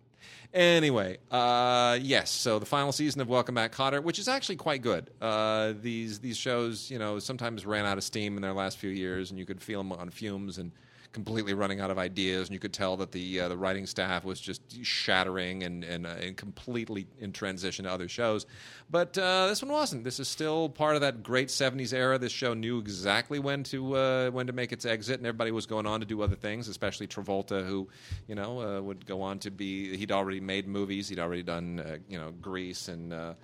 [0.55, 2.31] Anyway, uh, yes.
[2.31, 5.11] So the final season of Welcome Back, Kotter, which is actually quite good.
[5.21, 8.91] Uh, these these shows, you know, sometimes ran out of steam in their last few
[8.91, 10.71] years, and you could feel them on fumes and
[11.13, 14.25] completely running out of ideas, and you could tell that the uh, the writing staff
[14.25, 18.47] was just shattering and and, uh, and completely in transition to other shows.
[18.91, 20.05] But uh, this one wasn't.
[20.05, 22.19] This is still part of that great '70s era.
[22.19, 25.67] This show knew exactly when to uh, when to make its exit, and everybody was
[25.67, 27.89] going on to do other things, especially Travolta, who
[28.27, 29.97] you know uh, would go on to be.
[29.97, 31.09] He'd already made movies.
[31.09, 33.37] He'd already done uh, you know Grease and.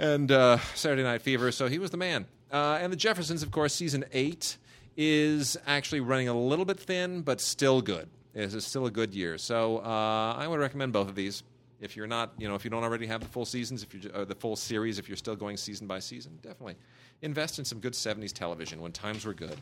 [0.00, 0.30] And
[0.76, 1.50] Saturday Night Fever.
[1.50, 2.26] So he was the man.
[2.52, 4.56] And the Jeffersons, of course, season eight
[4.98, 8.08] is actually running a little bit thin, but still good.
[8.34, 9.38] It is still a good year.
[9.38, 11.44] So uh, I would recommend both of these.
[11.80, 14.10] If you're not, you know, if you don't already have the full seasons, if you
[14.12, 16.74] or the full series, if you're still going season by season, definitely
[17.22, 19.56] invest in some good '70s television when times were good.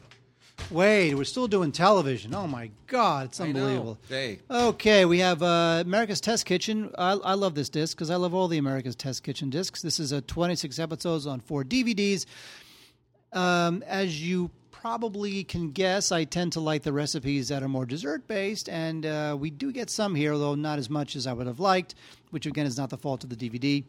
[0.71, 2.35] Wait, we're still doing television.
[2.35, 3.99] Oh my God, it's unbelievable.
[4.09, 4.39] Hey.
[4.51, 6.91] Okay, we have uh, America's Test Kitchen.
[6.97, 9.83] I, I love this disc because I love all the America's Test Kitchen discs.
[9.83, 12.25] This is a 26 episodes on four DVDs.
[13.35, 14.51] Um, as you
[14.91, 19.05] probably can guess, I tend to like the recipes that are more dessert based, and
[19.05, 21.97] uh, we do get some here, though not as much as I would have liked,
[22.31, 23.83] which again is not the fault of the DVD.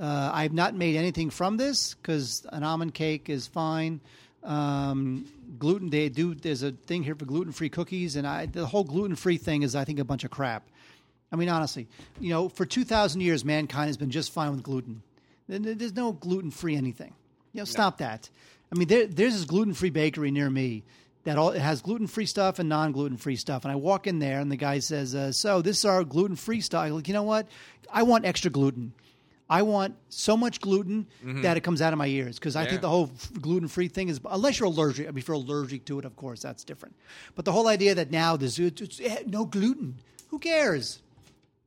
[0.00, 4.00] Uh, I've not made anything from this because an almond cake is fine.
[4.44, 5.26] Um,
[5.58, 6.36] gluten, they do.
[6.36, 9.64] There's a thing here for gluten free cookies, and I, the whole gluten free thing
[9.64, 10.68] is, I think, a bunch of crap.
[11.32, 11.88] I mean, honestly,
[12.20, 15.02] you know, for two thousand years, mankind has been just fine with gluten.
[15.48, 17.12] There- there- There's no gluten free anything.
[17.54, 18.30] You know, stop that.
[18.72, 20.84] I mean, there, there's this gluten free bakery near me
[21.24, 23.64] that all it has gluten free stuff and non gluten free stuff.
[23.64, 26.36] And I walk in there, and the guy says, uh, "So this is our gluten
[26.36, 27.48] free stuff." I'm like, you know what?
[27.92, 28.92] I want extra gluten.
[29.50, 31.06] I want so much gluten
[31.40, 32.68] that it comes out of my ears because I Yeah.
[32.68, 35.06] think the whole gluten free thing is unless you're allergic.
[35.06, 36.94] I mean, if you're allergic to it, of course, that's different.
[37.34, 38.58] But the whole idea that now there's
[39.26, 41.00] no gluten, who cares?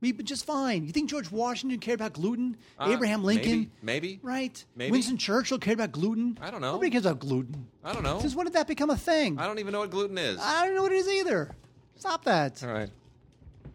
[0.02, 0.84] We but just fine.
[0.84, 2.56] You think George Washington cared about gluten?
[2.76, 4.20] Uh, Abraham Lincoln, maybe, maybe.
[4.22, 4.64] right?
[4.74, 4.90] Maybe.
[4.90, 6.36] Winston Churchill cared about gluten.
[6.42, 6.72] I don't know.
[6.72, 7.68] Nobody cares about gluten.
[7.84, 8.18] I don't know.
[8.18, 9.38] Since when did that become a thing?
[9.38, 10.40] I don't even know what gluten is.
[10.42, 11.54] I don't know what it is either.
[11.96, 12.62] Stop that.
[12.64, 12.90] All right.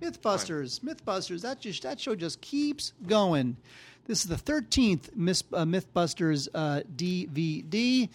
[0.02, 1.42] Mythbusters, Mythbusters.
[1.42, 3.56] That just that show just keeps going.
[4.06, 8.10] This is the thirteenth uh, Mythbusters uh, DVD.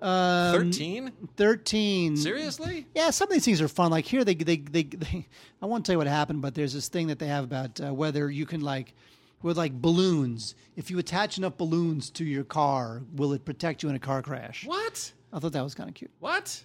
[0.00, 1.12] Um, Thirteen?
[1.36, 2.16] Thirteen.
[2.16, 2.86] Seriously?
[2.94, 3.90] Yeah, some of these things are fun.
[3.90, 4.82] Like here, they they they.
[4.84, 5.28] they
[5.60, 7.94] I won't tell you what happened, but there's this thing that they have about uh,
[7.94, 8.94] whether you can like
[9.42, 10.54] with like balloons.
[10.76, 14.22] If you attach enough balloons to your car, will it protect you in a car
[14.22, 14.64] crash?
[14.66, 15.12] What?
[15.32, 16.10] I thought that was kind of cute.
[16.18, 16.62] What?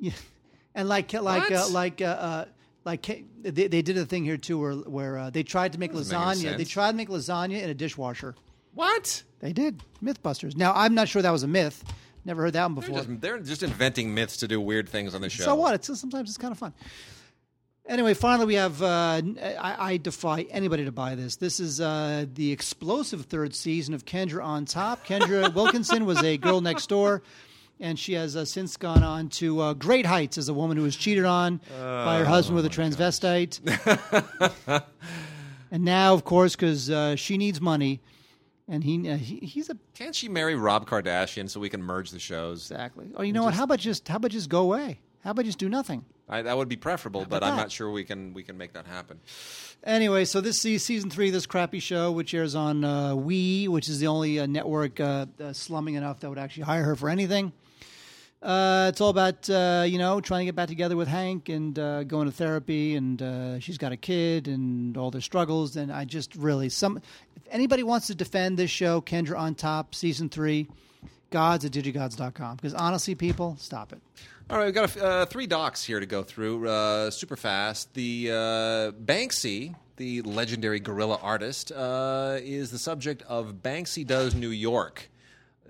[0.00, 0.12] Yeah,
[0.74, 2.44] and like like uh, like uh, uh,
[2.84, 3.02] like
[3.42, 6.56] they, they did a thing here too, where where uh, they tried to make lasagna.
[6.56, 8.34] They tried to make lasagna in a dishwasher.
[8.74, 9.22] What?
[9.40, 10.56] They did MythBusters.
[10.56, 11.82] Now I'm not sure that was a myth.
[12.26, 13.04] Never heard that one They're before.
[13.04, 15.44] just, they're just inventing myths to do weird things on the show.
[15.44, 15.74] So what?
[15.74, 16.74] It's sometimes it's kind of fun.
[17.88, 18.82] Anyway, finally we have.
[18.82, 21.36] Uh, I, I defy anybody to buy this.
[21.36, 25.06] This is uh, the explosive third season of Kendra on Top.
[25.06, 27.22] Kendra Wilkinson was a girl next door,
[27.78, 30.82] and she has uh, since gone on to uh, great heights as a woman who
[30.82, 33.60] was cheated on by her husband with a transvestite.
[35.70, 38.00] and now, of course, because uh, she needs money,
[38.68, 42.10] and he, uh, he he's a Can't she marry Rob Kardashian so we can merge
[42.10, 42.70] the shows?
[42.70, 43.06] exactly.
[43.14, 43.54] Oh, you know what?
[43.54, 45.00] How about just how about just go away?
[45.22, 46.04] How about just do nothing?
[46.28, 47.62] I, that would be preferable, but I'm that?
[47.62, 49.20] not sure we can we can make that happen.
[49.84, 53.68] Anyway, so this is season three of this crappy show, which airs on uh, We,
[53.68, 56.96] which is the only uh, network uh, uh, slumming enough that would actually hire her
[56.96, 57.52] for anything.
[58.46, 61.76] Uh, it's all about uh, you know trying to get back together with Hank and
[61.76, 65.74] uh, going to therapy, and uh, she's got a kid and all their struggles.
[65.74, 66.98] And I just really some
[67.34, 70.68] if anybody wants to defend this show, Kendra on top, season three,
[71.30, 72.54] gods at digigods.com.
[72.54, 73.98] Because honestly, people, stop it.
[74.48, 77.94] All right, we've got uh, three docs here to go through uh, super fast.
[77.94, 78.26] The
[79.04, 85.10] Banksy, the legendary guerrilla artist, is the subject of Banksy Does New York.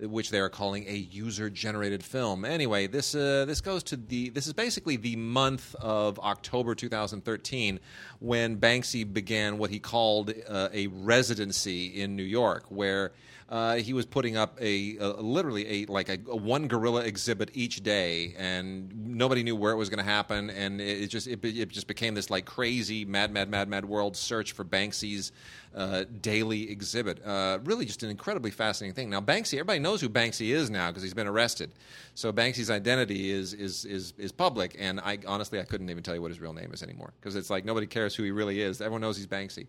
[0.00, 2.44] Which they are calling a user-generated film.
[2.44, 7.80] Anyway, this uh, this goes to the this is basically the month of October 2013
[8.20, 13.12] when Banksy began what he called uh, a residency in New York, where
[13.48, 17.50] uh, he was putting up a, a literally a like a, a, one guerrilla exhibit
[17.54, 21.28] each day, and nobody knew where it was going to happen, and it, it just
[21.28, 25.30] it, it, just became this like crazy mad mad mad mad world search for Banksy's
[25.76, 27.24] uh, daily exhibit.
[27.24, 29.10] Uh, really, just an incredibly fascinating thing.
[29.10, 31.70] Now, Banksy, everybody knows who Banksy is now because he's been arrested.
[32.14, 36.16] So Banksy's identity is is is is public, and I honestly I couldn't even tell
[36.16, 38.60] you what his real name is anymore because it's like nobody cares who he really
[38.60, 38.80] is.
[38.80, 39.68] Everyone knows he's Banksy.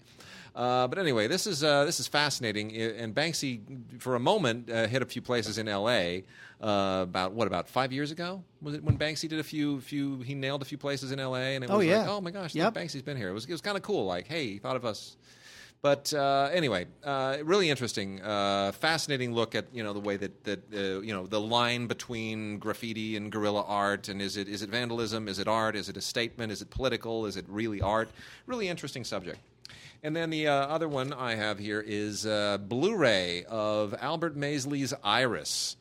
[0.55, 2.75] Uh, but anyway, this is uh, this is fascinating.
[2.75, 3.59] And Banksy,
[3.99, 6.23] for a moment, uh, hit a few places in L.A.
[6.59, 8.43] Uh, about what about five years ago?
[8.61, 10.21] Was it when Banksy did a few few?
[10.21, 11.55] He nailed a few places in L.A.
[11.55, 11.99] and it oh, was yeah.
[11.99, 12.73] like, oh my gosh, yep.
[12.73, 13.29] Banksy's been here.
[13.29, 14.05] It was it was kind of cool.
[14.05, 15.17] Like, hey, he thought of us.
[15.81, 20.43] But uh, anyway, uh, really interesting, uh, fascinating look at you know the way that
[20.43, 24.63] that uh, you know the line between graffiti and guerrilla art, and is it is
[24.63, 25.27] it vandalism?
[25.27, 25.75] Is it art?
[25.75, 26.51] Is it a statement?
[26.51, 27.27] Is it political?
[27.27, 28.09] Is it really art?
[28.47, 29.37] Really interesting subject.
[30.07, 34.93] And then the uh, other one I have here is uh, Blu-ray of Albert Maysles'
[35.03, 35.75] Iris.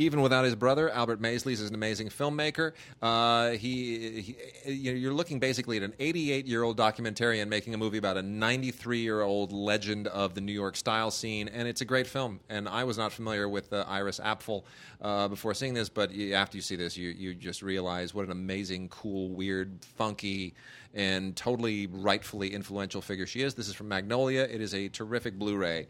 [0.00, 2.70] Even without his brother, Albert Maysles is an amazing filmmaker.
[3.02, 7.98] Uh, he, he, you're looking basically at an 88 year old documentarian making a movie
[7.98, 11.84] about a 93 year old legend of the New York style scene, and it's a
[11.84, 12.38] great film.
[12.48, 14.62] And I was not familiar with uh, Iris Apfel
[15.02, 18.30] uh, before seeing this, but after you see this, you, you just realize what an
[18.30, 20.54] amazing, cool, weird, funky,
[20.94, 23.54] and totally rightfully influential figure she is.
[23.54, 24.42] This is from Magnolia.
[24.42, 25.88] It is a terrific Blu ray.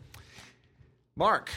[1.14, 1.50] Mark.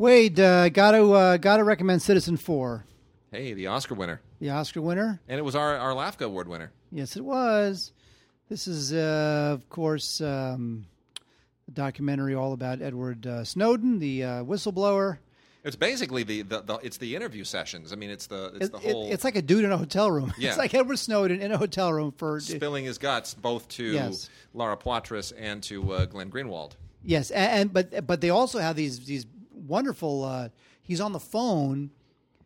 [0.00, 2.84] Wade, uh, got to uh, got to recommend Citizenfour.
[3.30, 4.22] Hey, the Oscar winner.
[4.40, 6.72] The Oscar winner, and it was our our LAFCA award winner.
[6.90, 7.92] Yes, it was.
[8.48, 10.86] This is, uh, of course, um,
[11.68, 15.18] a documentary all about Edward uh, Snowden, the uh, whistleblower.
[15.64, 17.92] It's basically the, the, the, it's the interview sessions.
[17.92, 19.06] I mean, it's the it's it, the whole.
[19.06, 20.32] It, it's like a dude in a hotel room.
[20.38, 20.48] Yeah.
[20.48, 24.30] It's like Edward Snowden in a hotel room for spilling his guts both to yes.
[24.54, 26.72] Laura Poitras and to uh, Glenn Greenwald.
[27.04, 29.26] Yes, and, and, but but they also have these these
[29.60, 30.24] wonderful.
[30.24, 30.48] Uh,
[30.82, 31.90] he's on the phone,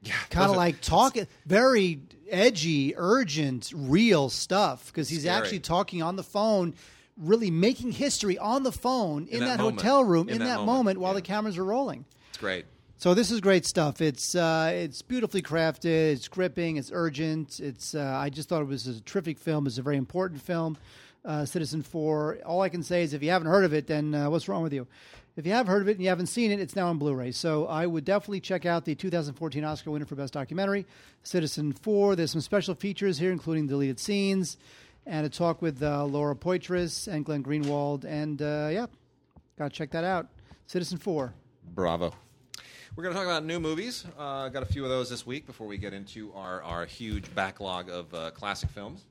[0.02, 2.00] yeah, kind of like talking, very
[2.30, 5.36] edgy, urgent, real stuff because he's Scary.
[5.36, 6.74] actually talking on the phone,
[7.16, 10.56] really making history on the phone in, that that, hotel room In in, that that,
[10.58, 11.20] moment, moment, while yeah.
[11.20, 12.04] the cameras are rolling.
[12.30, 12.66] It's great.
[12.96, 14.00] So this is great stuff.
[14.00, 16.12] It's uh, it's beautifully crafted.
[16.12, 16.76] It's gripping.
[16.76, 17.60] It's urgent.
[17.60, 19.66] It's uh, I just thought it was a terrific film.
[19.66, 20.78] It's a very important film.
[21.24, 22.40] Uh, Citizenfour.
[22.44, 24.62] All I can say is if you haven't heard of it, then uh, what's wrong
[24.62, 24.86] with you?
[25.36, 27.32] If you have heard of it and you haven't seen it, it's now on Blu-ray.
[27.32, 30.86] So I would definitely check out the 2014 Oscar winner for Best Documentary,
[31.24, 32.14] Citizenfour.
[32.14, 34.58] There's some special features here, including deleted scenes,
[35.06, 38.04] and a talk with uh, Laura Poitras and Glenn Greenwald.
[38.04, 38.86] And uh, yeah,
[39.58, 40.28] gotta check that out.
[40.68, 41.32] Citizenfour.
[41.74, 42.14] Bravo.
[42.94, 44.04] We're going to talk about new movies.
[44.16, 47.34] Uh, got a few of those this week before we get into our, our huge
[47.34, 49.04] backlog of uh, classic films.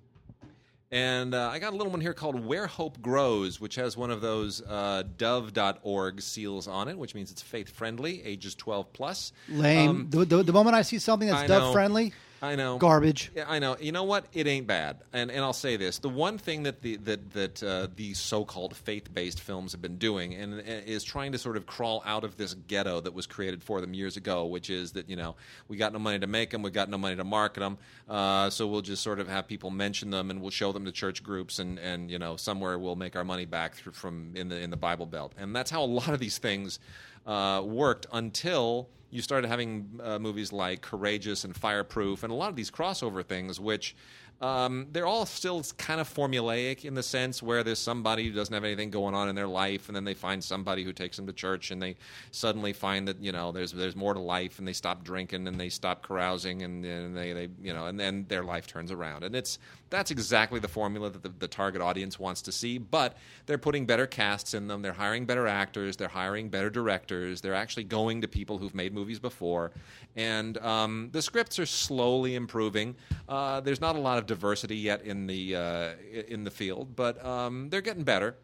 [0.94, 4.12] And uh, I got a little one here called Where Hope Grows, which has one
[4.12, 9.34] of those uh, dove.org seals on it, which means it's faith friendly, ages 12 plus.
[9.50, 9.90] Lame.
[9.90, 12.78] Um, the, the, the moment I see something that's dove friendly, I know.
[12.78, 13.32] garbage.
[13.34, 13.78] Yeah, I know.
[13.80, 14.26] You know what?
[14.34, 14.98] It ain't bad.
[15.14, 18.76] And and I'll say this: the one thing that the that that uh, these so-called
[18.76, 22.36] faith-based films have been doing, and, and is trying to sort of crawl out of
[22.36, 25.38] this ghetto that was created for them years ago, which is that you know
[25.70, 27.78] we got no money to make them, we got no money to market them,
[28.10, 30.92] uh, so we'll just sort of have people mention them, and we'll show them to
[30.92, 34.50] church groups, and and you know somewhere we'll make our money back through, from in
[34.50, 36.80] the in the Bible Belt, and that's how a lot of these things
[37.26, 42.50] uh, worked until you started having uh, movies like Courageous and Fireproof, and a lot
[42.50, 43.96] of these crossover things, which
[44.44, 48.54] um, they're all still kind of formulaic in the sense where there's somebody who doesn't
[48.54, 51.26] have anything going on in their life, and then they find somebody who takes them
[51.28, 51.96] to church, and they
[52.32, 55.58] suddenly find that you know there's there's more to life, and they stop drinking, and
[55.58, 59.34] they stop carousing, and, they, they you know, and then their life turns around, and
[59.34, 62.78] it's that's exactly the formula that the, the target audience wants to see.
[62.78, 63.16] But
[63.46, 67.56] they're putting better casts in them, they're hiring better actors, they're hiring better directors, they're
[67.56, 69.72] actually going to people who've made movies before,
[70.18, 72.94] and um, the scripts are slowly improving.
[73.28, 75.89] Uh, there's not a lot of diversity yet in the uh,
[76.28, 78.36] in the field, but um, they're getting better.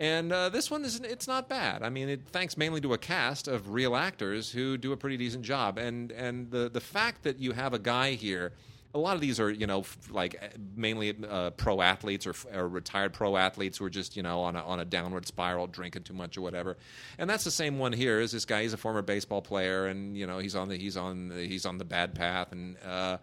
[0.00, 1.82] And uh, this one is it's not bad.
[1.82, 5.16] I mean, it thanks mainly to a cast of real actors who do a pretty
[5.16, 5.76] decent job.
[5.76, 8.52] And and the the fact that you have a guy here
[8.94, 12.68] a lot of these are, you know, like uh, mainly uh, pro athletes or, or
[12.68, 16.04] retired pro athletes who are just, you know, on a, on a downward spiral, drinking
[16.04, 16.76] too much or whatever.
[17.18, 18.20] And that's the same one here.
[18.20, 18.62] Is this guy?
[18.62, 21.66] He's a former baseball player, and you know, he's on the he's on the, he's
[21.66, 23.18] on the bad path, and uh,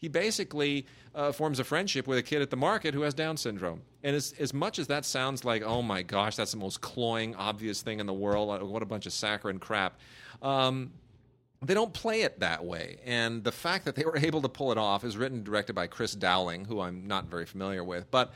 [0.00, 3.36] he basically uh, forms a friendship with a kid at the market who has Down
[3.36, 3.82] syndrome.
[4.02, 7.34] And as, as much as that sounds like, oh my gosh, that's the most cloying,
[7.36, 10.00] obvious thing in the world, what a bunch of saccharine crap,
[10.40, 10.90] um,
[11.62, 12.98] they don't play it that way.
[13.04, 15.74] And the fact that they were able to pull it off is written and directed
[15.74, 18.10] by Chris Dowling, who I'm not very familiar with.
[18.10, 18.32] But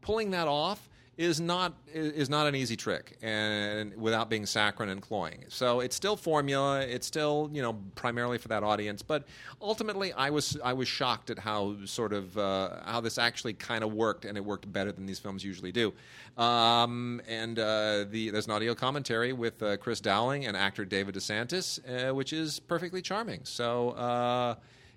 [0.00, 0.88] pulling that off
[1.18, 5.44] is not is not an easy trick, and without being saccharine and cloying.
[5.48, 6.80] So it's still formula.
[6.82, 9.02] It's still you know primarily for that audience.
[9.02, 9.26] But
[9.60, 13.82] ultimately, I was I was shocked at how sort of uh, how this actually kind
[13.82, 15.92] of worked, and it worked better than these films usually do.
[16.36, 21.16] Um, and uh, the there's an audio commentary with uh, Chris Dowling and actor David
[21.16, 23.40] DeSantos, uh, which is perfectly charming.
[23.44, 23.90] So.
[23.90, 24.54] Uh,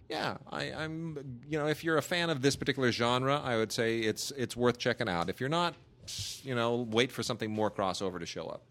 [0.10, 1.40] yeah, I, I'm.
[1.48, 4.58] You know, if you're a fan of this particular genre, I would say it's it's
[4.58, 5.30] worth checking out.
[5.30, 5.74] If you're not,
[6.44, 8.64] you know, wait for something more crossover to show up.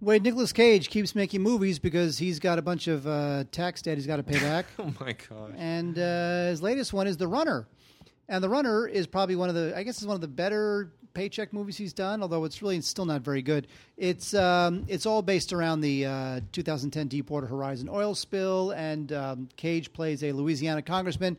[0.00, 3.96] Wait, Nicolas Cage keeps making movies because he's got a bunch of uh, tax debt
[3.96, 4.66] he's got to pay back.
[4.78, 5.54] Oh my god!
[5.56, 7.66] and uh, his latest one is The Runner.
[8.28, 10.92] And The Runner is probably one of the, I guess, it's one of the better
[11.14, 12.20] paycheck movies he's done.
[12.22, 13.66] Although it's really still not very good.
[13.96, 19.48] It's um, it's all based around the uh, 2010 Deepwater Horizon oil spill, and um,
[19.56, 21.38] Cage plays a Louisiana congressman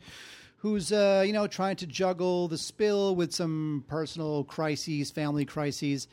[0.65, 6.07] who's uh, you know trying to juggle the spill with some personal crises, family crises,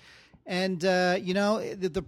[0.45, 2.03] and uh, you know the, the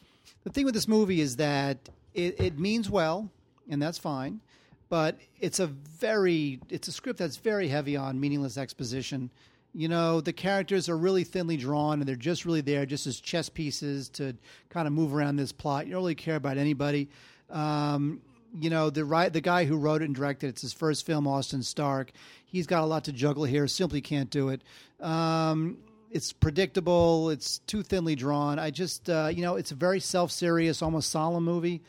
[0.44, 3.30] the thing with this movie is that it, it means well,
[3.68, 4.40] and that's fine,
[4.88, 9.30] but it's a very it's a script that's very heavy on meaningless exposition.
[9.74, 13.20] You know, the characters are really thinly drawn, and they're just really there just as
[13.20, 14.34] chess pieces to
[14.70, 15.86] kind of move around this plot.
[15.86, 17.10] You don't really care about anybody.
[17.50, 18.22] Um,
[18.58, 21.26] you know, the right the guy who wrote it and directed it's his first film,
[21.26, 22.10] Austin Stark.
[22.46, 23.66] He's got a lot to juggle here.
[23.66, 24.62] Simply can't do it.
[25.00, 25.78] Um,
[26.10, 27.30] it's predictable.
[27.30, 28.58] It's too thinly drawn.
[28.58, 31.82] I just, uh, you know, it's a very self-serious, almost solemn movie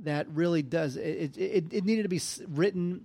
[0.00, 0.96] that really does.
[0.96, 3.04] It, it, it needed to be written,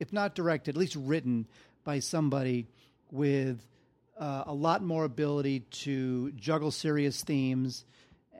[0.00, 1.46] if not directed, at least written
[1.84, 2.66] by somebody
[3.12, 3.64] with
[4.18, 7.84] uh, a lot more ability to juggle serious themes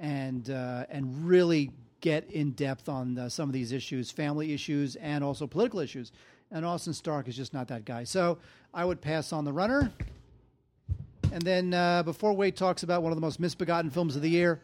[0.00, 1.70] and uh, and really
[2.00, 6.12] get in depth on uh, some of these issues, family issues, and also political issues.
[6.50, 8.04] And Austin Stark is just not that guy.
[8.04, 8.38] So
[8.72, 9.92] I would pass on the runner.
[11.30, 14.30] And then uh, before Wade talks about one of the most misbegotten films of the
[14.30, 14.62] year,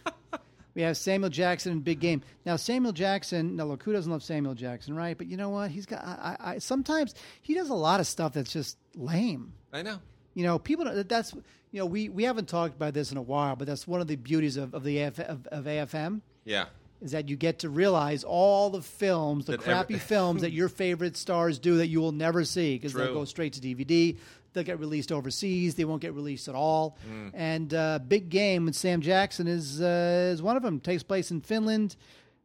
[0.74, 2.22] we have Samuel Jackson in Big Game.
[2.44, 5.16] Now Samuel Jackson, now look, who doesn't love Samuel Jackson, right?
[5.16, 5.70] But you know what?
[5.70, 6.04] He's got.
[6.04, 9.54] I, I, I sometimes he does a lot of stuff that's just lame.
[9.72, 9.98] I know.
[10.34, 10.84] You know, people.
[11.04, 11.32] That's
[11.70, 14.08] you know, we we haven't talked about this in a while, but that's one of
[14.08, 16.66] the beauties of of the AF, of, of AFM Yeah.
[17.00, 20.68] is that you get to realize all the films, the That crappy films that your
[20.68, 23.14] favorite stars do that you will never see because they'll True.
[23.14, 24.16] go straight to DVD.
[24.52, 25.74] They'll get released overseas.
[25.74, 26.96] They won't get released at all.
[27.08, 27.30] Mm.
[27.34, 30.80] And uh, Big Game with Sam Jackson is uh, is one of them.
[30.80, 31.96] Takes place in Finland.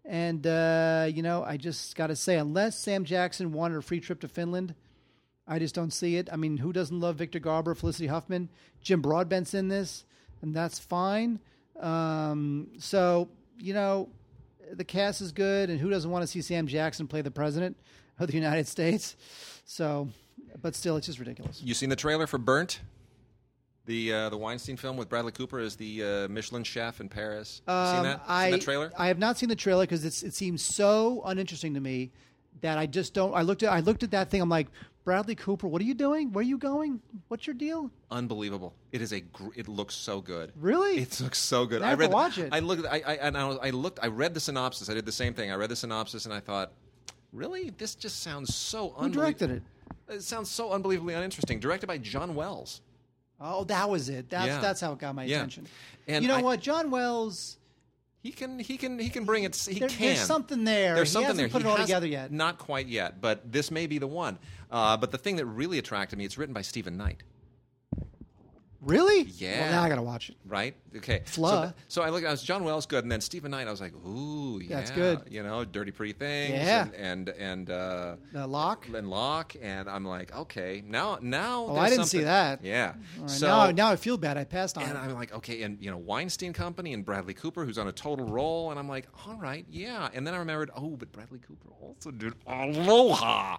[0.06, 4.02] And uh, you know, I just got to say, unless Sam Jackson wanted a free
[4.02, 4.76] trip to Finland,
[5.48, 6.28] I just don't see it.
[6.32, 8.50] I mean, who doesn't love Victor Garber, Felicity Huffman,
[8.82, 10.04] Jim Broadbent's in this,
[10.42, 11.40] and that's fine.
[11.80, 13.30] Um, so
[13.64, 14.10] you know,
[14.74, 17.78] the cast is good, and who doesn't want to see Sam Jackson play the president
[18.20, 19.16] of the United States?
[19.66, 20.10] So,
[20.62, 21.62] but still, it's just ridiculous.
[21.64, 22.82] You seen the trailer for Burnt?
[23.86, 27.62] The uh, the Weinstein film with Bradley Cooper as the uh, Michelin chef in Paris.
[27.68, 28.22] You seen Um, that?
[28.28, 28.92] I, seen that trailer?
[28.98, 32.12] I have not seen the trailer because it seems so uninteresting to me
[32.62, 33.34] that I just don't.
[33.34, 34.42] I looked at I looked at that thing.
[34.42, 34.68] I'm like,
[35.04, 36.32] Bradley Cooper, what are you doing?
[36.32, 37.02] Where are you going?
[37.28, 37.92] What's your deal?
[38.10, 38.74] Unbelievable!
[38.94, 39.20] It is a.
[39.20, 40.54] Gr- it looks so good.
[40.56, 41.00] Really?
[41.00, 41.82] It looks so good.
[41.82, 42.10] I I read.
[42.10, 42.50] the- watch it.
[42.54, 42.86] I looked.
[42.86, 44.00] I, I and I, was, I looked.
[44.02, 44.90] I read the synopsis.
[44.90, 45.52] I did the same thing.
[45.52, 46.72] I read the synopsis and I thought,
[47.34, 48.90] really, this just sounds so.
[48.98, 49.64] Who directed it?
[50.08, 51.60] It sounds so unbelievably uninteresting.
[51.60, 52.82] Directed by John Wells.
[53.42, 54.30] Oh, that was it.
[54.30, 54.62] That's Yeah.
[54.62, 55.38] that's how it got my Yeah.
[55.38, 55.68] attention.
[56.08, 57.58] And you know I- what, John Wells.
[58.24, 58.58] He can.
[58.58, 58.98] He can.
[58.98, 59.54] He can bring it.
[59.56, 60.00] He There- can.
[60.00, 60.96] there's something there.
[60.96, 61.50] There's He something hasn't there.
[61.50, 62.32] put He it all together yet.
[62.32, 64.40] Not quite yet, but this may be the one.
[64.72, 67.22] Uh, but the thing that really attracted me, it's written by Stephen Knight.
[68.84, 69.24] Really?
[69.38, 69.62] Yeah.
[69.62, 70.36] Well, now I got to watch it.
[70.46, 70.76] right?
[70.98, 71.22] Okay.
[71.26, 71.62] So, Fla.
[71.64, 72.26] th- so I look.
[72.26, 73.68] I was John Wells good, and then Stephen Knight.
[73.68, 75.22] I was like, ooh, yeah, That's good.
[75.30, 76.54] You know, Dirty Pretty Things.
[76.56, 76.84] Yeah.
[76.96, 78.88] And and and uh, Uh, Locke.
[78.94, 81.66] and Locke, and I'm like, okay, now now.
[81.70, 82.64] Oh, I didn't see that.
[82.64, 82.94] Yeah.
[83.20, 84.38] Right, so now, now I feel bad.
[84.38, 84.98] I passed on and it.
[85.00, 88.26] I'm like, okay, and you know, Weinstein Company and Bradley Cooper, who's on a total
[88.26, 90.10] roll, and I'm like, all right, yeah.
[90.14, 93.58] And then I remembered, oh, but Bradley Cooper also did Aloha.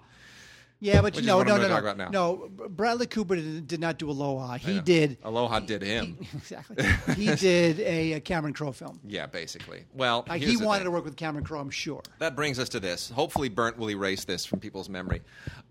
[0.84, 2.08] Yeah, but Which no, what no, no, no, talk about now.
[2.10, 2.50] no.
[2.68, 4.58] Bradley Cooper did, did not do Aloha.
[4.58, 6.18] He did Aloha did him.
[6.34, 6.84] exactly.
[7.16, 9.00] He did a, a Cameron Crowe film.
[9.06, 9.86] Yeah, basically.
[9.94, 10.84] Well, Like he wanted thing.
[10.84, 12.02] to work with Cameron Crowe, I'm sure.
[12.18, 13.08] That brings us to this.
[13.08, 15.22] Hopefully, Burnt will erase this from people's memory.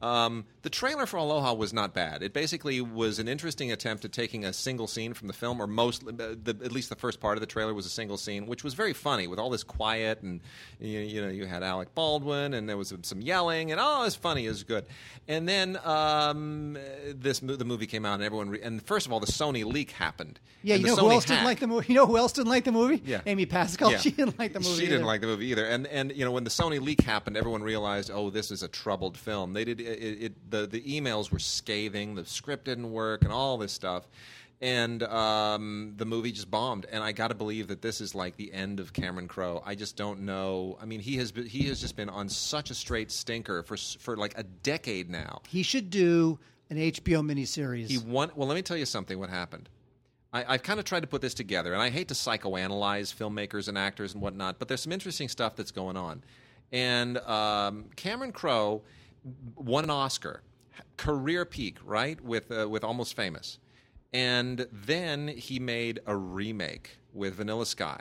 [0.02, 2.24] Um, the trailer for Aloha was not bad.
[2.24, 5.68] It basically was an interesting attempt at taking a single scene from the film, or
[5.68, 8.48] most, uh, the, at least the first part of the trailer was a single scene,
[8.48, 10.40] which was very funny with all this quiet and
[10.80, 14.06] you, you know you had Alec Baldwin and there was some yelling and oh, it
[14.06, 14.86] was funny, it was good.
[15.28, 16.78] And then um,
[17.14, 19.92] this the movie came out and everyone re- and first of all the Sony leak
[19.92, 20.40] happened.
[20.64, 21.88] Yeah, you know who Sony else didn't like the movie?
[21.90, 23.02] You know who else didn't like the movie?
[23.06, 23.20] Yeah.
[23.26, 23.92] Amy Pascal.
[23.92, 23.98] Yeah.
[24.04, 24.76] She didn't like the movie.
[24.76, 25.06] She didn't either.
[25.06, 25.66] like the movie either.
[25.66, 28.68] And and you know when the Sony leak happened, everyone realized, oh, this is a
[28.68, 29.54] troubled film.
[29.54, 32.16] They did it, it, the the emails were scathing.
[32.16, 34.08] The script didn't work, and all this stuff.
[34.62, 36.86] And um, the movie just bombed.
[36.90, 39.62] And I got to believe that this is like the end of Cameron Crowe.
[39.66, 40.78] I just don't know.
[40.82, 43.76] I mean, he has been, he has just been on such a straight stinker for
[43.76, 45.42] for like a decade now.
[45.50, 46.40] He should do
[46.70, 47.90] an HBO miniseries.
[47.90, 48.32] He won.
[48.36, 49.20] Well, let me tell you something.
[49.20, 49.70] What happened?
[50.32, 53.68] I, I've kind of tried to put this together, and I hate to psychoanalyze filmmakers
[53.68, 56.24] and actors and whatnot, but there's some interesting stuff that's going on.
[56.72, 58.82] And um, Cameron Crowe
[59.56, 60.42] won an Oscar,
[60.98, 63.60] career peak, right, with uh, with Almost Famous,
[64.14, 68.00] and then he made a remake with Vanilla Sky,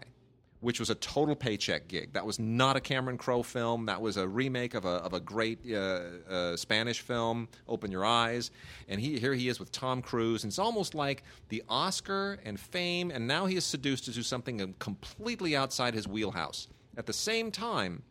[0.61, 2.13] which was a total paycheck gig.
[2.13, 3.87] That was not a Cameron Crowe film.
[3.87, 8.05] That was a remake of a of a great uh, uh, Spanish film, Open Your
[8.05, 8.51] Eyes.
[8.89, 12.59] And he here he is with Tom Cruise, and it's almost like the Oscar and
[12.59, 16.69] fame, and now he is seduced to do something completely outside his wheelhouse.
[16.97, 18.03] At the same time,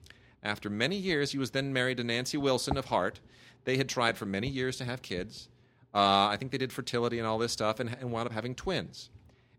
[0.44, 3.20] after many years, he was then married to Nancy Wilson of Heart.
[3.64, 5.50] They had tried for many years to have kids.
[5.94, 8.56] Uh, I think they did fertility and all this stuff, and, and wound up having
[8.56, 9.10] twins.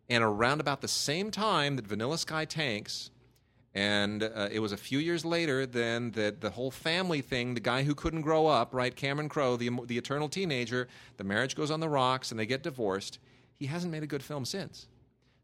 [0.09, 3.11] And around about the same time that Vanilla Sky tanks,
[3.75, 7.61] and uh, it was a few years later then that the whole family thing, the
[7.61, 11.71] guy who couldn't grow up, right, Cameron Crowe, the, the eternal teenager, the marriage goes
[11.71, 13.19] on the rocks and they get divorced.
[13.55, 14.89] He hasn't made a good film since.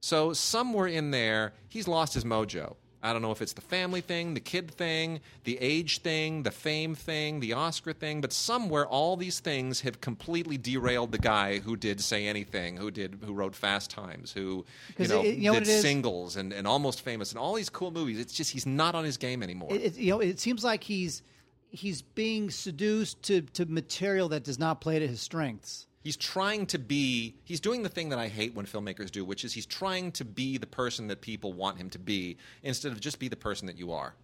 [0.00, 2.76] So somewhere in there, he's lost his mojo.
[3.02, 6.50] I don't know if it's the family thing, the kid thing, the age thing, the
[6.50, 11.60] fame thing, the Oscar thing, but somewhere all these things have completely derailed the guy
[11.60, 14.64] who did Say Anything, who did who wrote Fast Times, who
[14.98, 17.90] you know, it- you know did singles and, and almost famous and all these cool
[17.92, 18.18] movies.
[18.18, 19.72] It's just he's not on his game anymore.
[19.72, 21.22] It, it, you know, it seems like he's
[21.70, 25.86] he's being seduced to, to material that does not play to his strengths.
[26.00, 29.44] He's trying to be he's doing the thing that i hate when filmmakers do which
[29.44, 33.00] is he's trying to be the person that people want him to be instead of
[33.00, 34.14] just be the person that you are.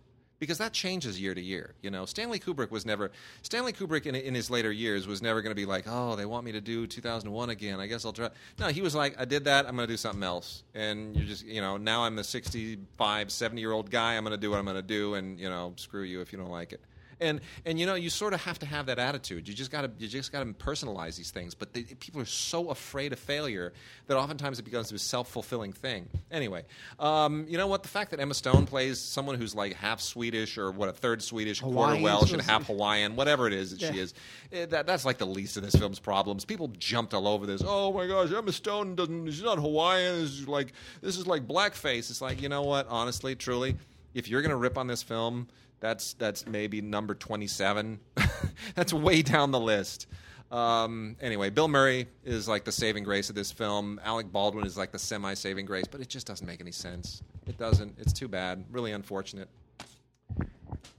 [0.40, 2.04] Because that changes year to year you know?
[2.04, 3.10] Stanley kubrick was never
[3.42, 6.26] stanley kubrick in, in his later years was never going to be like oh they
[6.26, 7.80] want me to do 2001 again.
[7.80, 8.30] I guess i'll try.
[8.58, 10.64] No he was like i did that i'm going to do something else.
[10.74, 14.36] And you're just you know now i'm a 65 70 year old guy i'm going
[14.36, 16.50] to do what i'm going to do and you know screw you if you don't
[16.50, 16.80] like it
[17.24, 19.48] and and you know you sort of have to have that attitude.
[19.48, 21.54] You just got to you just got to personalize these things.
[21.54, 23.72] But they, people are so afraid of failure
[24.06, 26.08] that oftentimes it becomes a self fulfilling thing.
[26.30, 26.64] Anyway,
[26.98, 27.82] um, you know what?
[27.82, 31.22] The fact that Emma Stone plays someone who's like half Swedish or what a third
[31.22, 34.14] Swedish, quarter Welsh, and half Hawaiian, whatever it is that she is,
[34.52, 36.44] eh, that that's like the least of this film's problems.
[36.44, 37.62] People jumped all over this.
[37.64, 39.30] Oh my gosh, Emma Stone doesn't.
[39.30, 40.20] She's not Hawaiian.
[40.20, 42.10] This is like this is like blackface.
[42.10, 42.86] It's like you know what?
[42.88, 43.76] Honestly, truly,
[44.12, 45.48] if you're gonna rip on this film,
[45.85, 48.01] that's that's maybe number 27.
[48.74, 50.07] that's way down the list.
[50.51, 54.01] Um, anyway, Bill Murray is like the saving grace of this film.
[54.03, 57.22] Alec Baldwin is like the semi-saving grace, but it just doesn't make any sense.
[57.47, 57.99] It doesn't.
[57.99, 58.64] It's too bad.
[58.70, 59.51] Really unfortunate.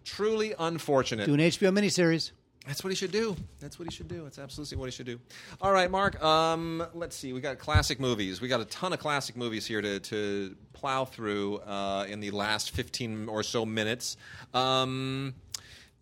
[0.04, 1.26] Truly unfortunate.
[1.26, 2.32] Do an HBO miniseries.
[2.66, 3.36] That's what he should do.
[3.60, 4.24] That's what he should do.
[4.24, 5.20] That's absolutely what he should do.
[5.62, 6.22] All right, Mark.
[6.24, 7.32] Um, let's see.
[7.32, 8.42] We got classic movies.
[8.42, 12.32] We got a ton of classic movies here to, to plow through uh, in the
[12.32, 14.18] last fifteen or so minutes.
[14.54, 15.36] Um,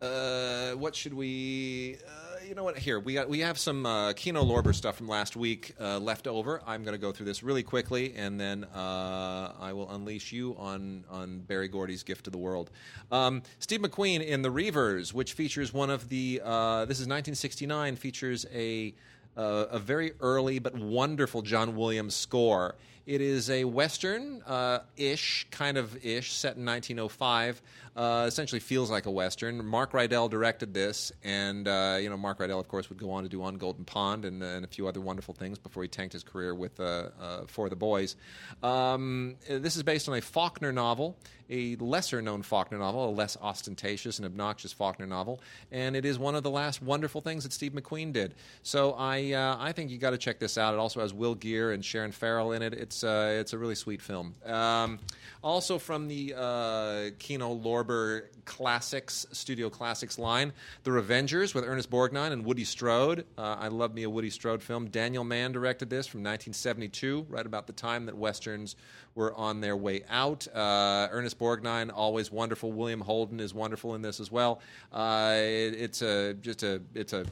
[0.01, 1.97] uh, what should we?
[2.07, 2.77] Uh, you know what?
[2.77, 3.29] Here we got.
[3.29, 6.61] We have some uh, Kino Lorber stuff from last week uh, left over.
[6.65, 10.55] I'm going to go through this really quickly, and then uh, I will unleash you
[10.57, 12.69] on on Berry Gordy's gift to the world.
[13.11, 16.41] Um, Steve McQueen in The Reivers, which features one of the.
[16.43, 17.95] Uh, this is 1969.
[17.95, 18.93] Features a
[19.37, 22.75] uh, a very early but wonderful John Williams score.
[23.05, 27.61] It is a western uh, ish, kind of ish, set in 1905.
[27.95, 29.63] Uh, essentially feels like a western.
[29.65, 33.23] Mark Rydell directed this, and uh, you know Mark Rydell, of course, would go on
[33.23, 36.13] to do On Golden Pond and, and a few other wonderful things before he tanked
[36.13, 38.15] his career with uh, uh, For the Boys.
[38.63, 41.17] Um, this is based on a Faulkner novel,
[41.49, 45.41] a lesser-known Faulkner novel, a less ostentatious and obnoxious Faulkner novel,
[45.71, 48.33] and it is one of the last wonderful things that Steve McQueen did.
[48.63, 50.73] So I, uh, I think you got to check this out.
[50.73, 52.73] It also has Will Geer and Sharon Farrell in it.
[52.73, 54.35] It's It's uh, it's a really sweet film.
[54.45, 54.99] Um,
[55.43, 62.31] also from the uh, Kino Lorber Classics Studio Classics line, The Revengers with Ernest Borgnine
[62.31, 63.25] and Woody Strode.
[63.37, 64.89] Uh, I love me a Woody Strode film.
[64.89, 68.75] Daniel Mann directed this from 1972, right about the time that westerns
[69.15, 70.47] were on their way out.
[70.53, 72.71] Uh, Ernest Borgnine, always wonderful.
[72.71, 74.61] William Holden is wonderful in this as well.
[74.91, 77.25] Uh, it, it's a just a it's a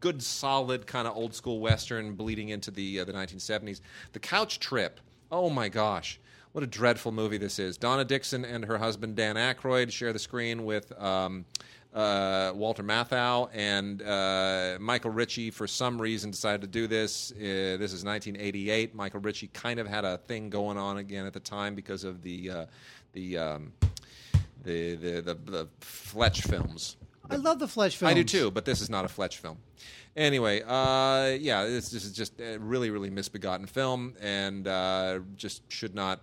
[0.00, 3.80] good, solid kind of old school western bleeding into the uh, the 1970s.
[4.12, 5.00] The Couch Trip.
[5.30, 6.20] Oh my gosh.
[6.52, 7.78] What a dreadful movie this is.
[7.78, 11.46] Donna Dixon and her husband Dan Aykroyd share the screen with um,
[11.94, 15.50] uh, Walter Matthau and uh, Michael Ritchie.
[15.50, 17.32] For some reason, decided to do this.
[17.32, 18.94] Uh, this is 1988.
[18.94, 22.22] Michael Ritchie kind of had a thing going on again at the time because of
[22.22, 22.66] the uh,
[23.14, 23.72] the, um,
[24.62, 26.96] the, the the the Fletch films.
[27.30, 28.10] I love the Fletch films.
[28.10, 29.56] I do too, but this is not a Fletch film.
[30.14, 35.62] Anyway, uh, yeah, this, this is just a really, really misbegotten film, and uh, just
[35.72, 36.20] should not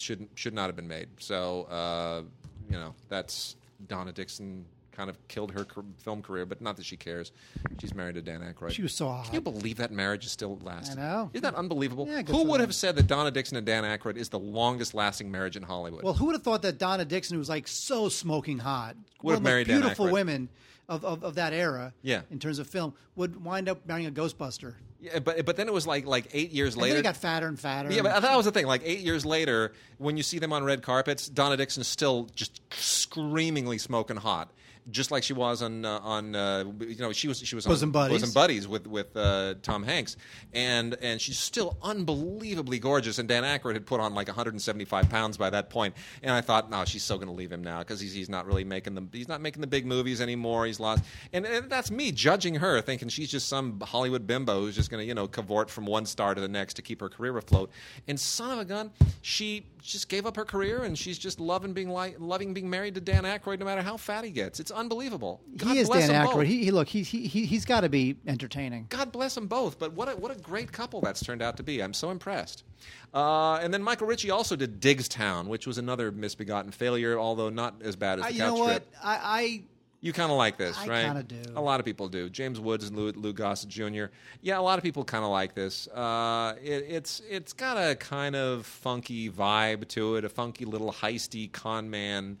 [0.00, 1.08] should should not have been made.
[1.18, 2.22] So, uh,
[2.68, 3.56] you know, that's
[3.88, 5.64] Donna Dixon kind of killed her
[5.98, 7.32] film career, but not that she cares.
[7.80, 8.72] She's married to Dan Aykroyd.
[8.72, 9.26] She was so hot.
[9.26, 10.98] Can you believe that marriage is still lasting?
[10.98, 11.30] I know.
[11.32, 12.06] Isn't that unbelievable?
[12.06, 12.66] Yeah, Who would them.
[12.68, 16.02] have said that Donna Dixon and Dan Aykroyd is the longest lasting marriage in Hollywood?
[16.02, 19.34] Well, who would have thought that Donna Dixon, who was like so smoking hot, Would
[19.34, 20.48] have one of the married beautiful women
[20.88, 22.22] of, of, of that era, Yeah.
[22.30, 24.74] in terms of film, would wind up marrying a Ghostbuster.
[25.00, 26.94] Yeah, but but then it was like like eight years And later.
[26.94, 27.90] then he got fatter and fatter.
[27.92, 28.66] Yeah, but that was the thing.
[28.66, 32.60] Like eight years later, when you see them on red carpets, Donna Dixon's still just
[32.72, 34.50] screamingly smoking hot,
[34.90, 37.88] just like she was on uh, on uh, you know she was she was Bosom
[37.88, 38.20] on Buddies.
[38.20, 40.16] Bosom Buddies with with uh, Tom Hanks,
[40.52, 43.18] and and she's still unbelievably gorgeous.
[43.18, 45.94] And Dan Aykroyd had put on like 175 pounds by that point.
[46.22, 48.46] and I thought, no, she's so going to leave him now because he's he's not
[48.46, 50.66] really making them he's not making the big movies anymore.
[50.66, 54.76] He's lost, and, and that's me judging her, thinking she's just some Hollywood bimbo who's
[54.76, 57.08] just going to you know cavort from one star to the next to keep her
[57.08, 57.70] career afloat.
[58.08, 58.90] And son of a gun,
[59.22, 62.94] she just gave up her career and she's just loving being like loving being married
[62.94, 64.60] to Dan Aykroyd, no matter how fat he gets.
[64.60, 65.40] It's unbelievable.
[65.56, 66.46] God he is Dan Aykroyd.
[66.46, 68.86] He, he look, he, he, he- he's got to be entertaining.
[68.88, 69.78] God bless them both.
[69.78, 71.82] But what a, what a great couple that's turned out to be.
[71.82, 72.64] I'm so impressed.
[73.12, 77.82] Uh, and then Michael Ritchie also did Diggstown, which was another misbegotten failure, although not
[77.82, 78.70] as bad as I, the you Couch know what?
[78.70, 78.94] Trip.
[79.02, 79.62] I,
[80.02, 81.04] You kind of like this, I right?
[81.04, 81.42] kinda do.
[81.56, 82.30] A lot of people do.
[82.30, 84.06] James Woods and Lou, Lou Gossett Jr.
[84.40, 85.88] Yeah, a lot of people kind of like this.
[85.88, 90.90] Uh, it, it's it's got a kind of funky vibe to it, a funky little
[90.92, 92.38] heisty con man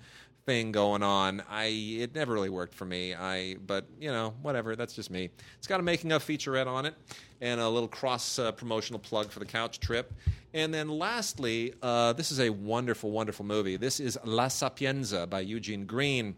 [0.50, 1.44] thing going on.
[1.48, 3.14] I it never really worked for me.
[3.14, 4.74] I but you know whatever.
[4.74, 5.30] That's just me.
[5.58, 6.94] It's got a making of featurette on it
[7.40, 10.12] and a little cross uh, promotional plug for the couch trip.
[10.52, 13.76] And then lastly, uh, this is a wonderful, wonderful movie.
[13.76, 16.34] This is La Sapienza by Eugene Green.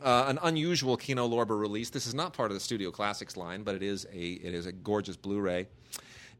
[0.00, 1.90] Uh, an unusual Kino Lorber release.
[1.90, 4.66] This is not part of the Studio Classics line, but it is a it is
[4.66, 5.66] a gorgeous Blu-ray,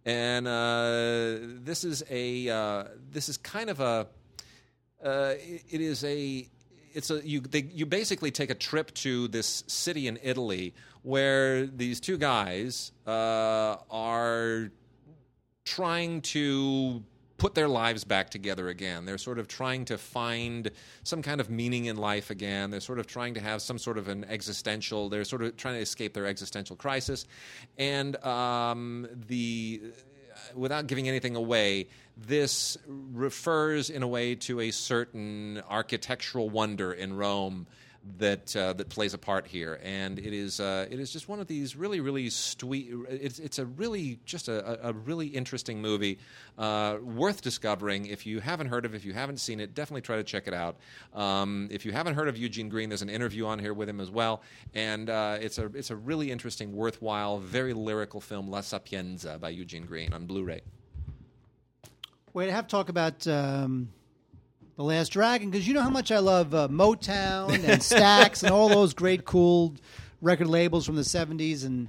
[0.04, 4.06] and uh, this is a uh, this is kind of a
[5.02, 6.46] uh, it, it is a
[6.96, 11.66] it's a you they, you basically take a trip to this city in Italy where
[11.66, 14.70] these two guys uh, are
[15.64, 17.02] trying to
[17.36, 19.04] put their lives back together again.
[19.04, 20.70] They're sort of trying to find
[21.02, 22.70] some kind of meaning in life again.
[22.70, 25.10] They're sort of trying to have some sort of an existential.
[25.10, 27.26] They're sort of trying to escape their existential crisis,
[27.76, 29.82] and um, the
[30.54, 37.16] without giving anything away, this refers in a way to a certain architectural wonder in
[37.16, 37.66] Rome
[38.18, 41.40] that uh, that plays a part here, and it is uh, it is just one
[41.40, 42.92] of these really really sweet.
[43.08, 46.18] It's it's a really just a, a really interesting movie,
[46.58, 48.06] uh, worth discovering.
[48.06, 50.54] If you haven't heard of, if you haven't seen it, definitely try to check it
[50.54, 50.76] out.
[51.14, 54.00] Um, if you haven't heard of Eugene Green, there's an interview on here with him
[54.00, 54.42] as well,
[54.74, 59.50] and uh, it's a it's a really interesting, worthwhile, very lyrical film, La Sapienza by
[59.50, 60.62] Eugene Green on Blu-ray.
[62.32, 63.88] wait, I have to talk about um,
[64.76, 68.52] the Last Dragon because you know how much I love uh, Motown and Stax and
[68.52, 69.74] all those great, cool
[70.20, 71.88] record labels from the '70s and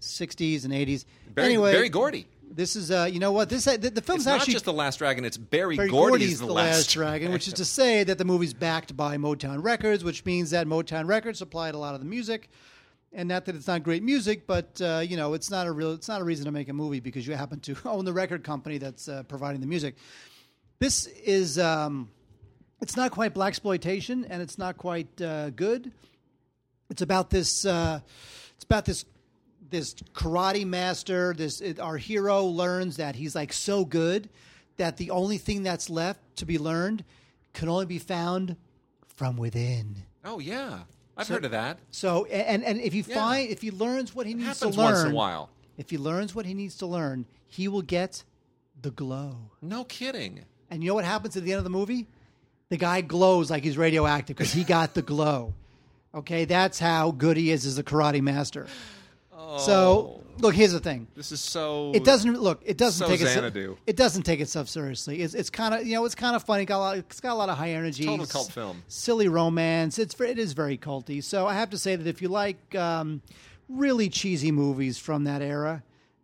[0.00, 1.04] '60s and '80s.
[1.34, 2.26] Very, anyway, Berry Gordy.
[2.54, 4.74] This is uh, you know what this the, the film's It's not actually just the
[4.74, 8.18] Last Dragon; it's Berry, Berry Gordy's, Gordy's The Last Dragon, which is to say that
[8.18, 12.00] the movie's backed by Motown Records, which means that Motown Records supplied a lot of
[12.00, 12.50] the music.
[13.14, 15.92] And not that it's not great music, but uh, you know, it's not a real,
[15.92, 18.42] it's not a reason to make a movie because you happen to own the record
[18.42, 19.96] company that's uh, providing the music.
[20.82, 22.10] This is, um,
[22.80, 25.92] it's not quite black exploitation, and it's not quite uh, good.
[26.90, 28.00] It's about this, uh,
[28.56, 29.04] it's about this
[29.70, 34.28] this karate master this it, our hero learns that he's like so good
[34.76, 37.04] that the only thing that's left to be learned
[37.54, 38.56] can only be found
[39.06, 40.80] from within Oh yeah,
[41.16, 41.78] I've So- heard of that.
[41.90, 43.14] so and and if he Yeah.
[43.14, 45.48] find if he learns what he needs to Happens learn once in a while.
[45.78, 48.24] if he learns what he needs to learn he will get
[48.82, 49.52] The Glow.
[49.62, 50.44] No kidding.
[50.72, 52.06] And you know what happens at the end of the movie?
[52.70, 55.52] The guy glows like he's radioactive because he got the glow.
[56.14, 58.66] Okay, that's how good he is as a karate master.
[59.58, 61.06] So, look, here's the thing.
[61.14, 61.92] This is so.
[61.94, 62.62] It doesn't look.
[62.64, 63.72] It doesn't So take Xanadu.
[63.86, 63.90] it.
[63.90, 65.20] It doesn't take itself seriously.
[65.20, 66.64] It's, it's kind of you know it's kind of funny.
[66.64, 68.06] Got lot, it's got a lot of high energy.
[68.06, 68.82] Total cult film.
[68.88, 69.98] Silly romance.
[69.98, 71.22] It's it is very culty.
[71.22, 73.20] So I have to say that if you like um,
[73.68, 75.82] really cheesy movies from that era,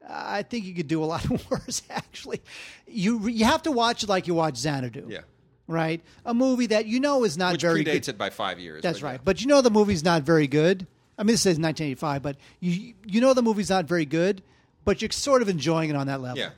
[0.09, 1.83] I think you could do a lot worse.
[1.91, 2.41] Actually,
[2.87, 5.07] you you have to watch it like you watch Xanadu.
[5.09, 5.21] Yeah.
[5.67, 6.01] Right.
[6.25, 8.09] A movie that you know is not Which very predates good.
[8.11, 8.83] it by five years.
[8.83, 9.11] That's but yeah.
[9.13, 9.21] right.
[9.23, 10.87] But you know the movie's not very good.
[11.19, 14.43] I mean, this says 1985, but you you know the movie's not very good,
[14.85, 16.39] but you're sort of enjoying it on that level.
[16.39, 16.51] Yeah.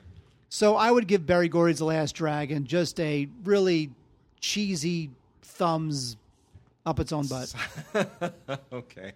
[0.48, 3.90] So I would give Berry Gordy's The Last Dragon just a really
[4.40, 5.10] cheesy
[5.42, 6.16] thumbs
[6.86, 7.54] up its own butt.
[8.72, 9.12] okay.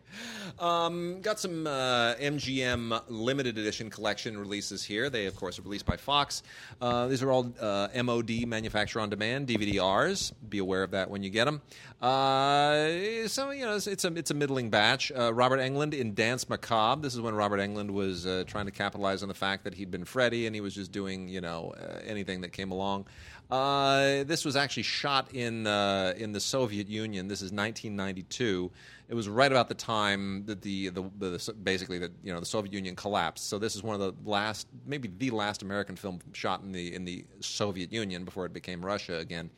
[0.58, 5.08] Um, got some uh, MGM limited edition collection releases here.
[5.08, 6.42] They, of course, are released by Fox.
[6.80, 10.32] Uh, these are all uh, MOD, manufacture on demand, DVD-Rs.
[10.48, 11.62] Be aware of that when you get them.
[12.02, 15.10] Uh, so, you know, it's, it's, a, it's a middling batch.
[15.10, 17.00] Uh, Robert Englund in Dance Macabre.
[17.00, 19.90] This is when Robert Englund was uh, trying to capitalize on the fact that he'd
[19.90, 21.72] been Freddy and he was just doing, you know,
[22.06, 23.06] anything that came along.
[23.50, 27.28] Uh, this was actually shot in uh, in the Soviet Union.
[27.28, 28.70] This is 1992.
[29.08, 32.46] It was right about the time that the, the, the basically that you know the
[32.46, 33.48] Soviet Union collapsed.
[33.48, 36.94] So this is one of the last, maybe the last American film shot in the
[36.94, 39.50] in the Soviet Union before it became Russia again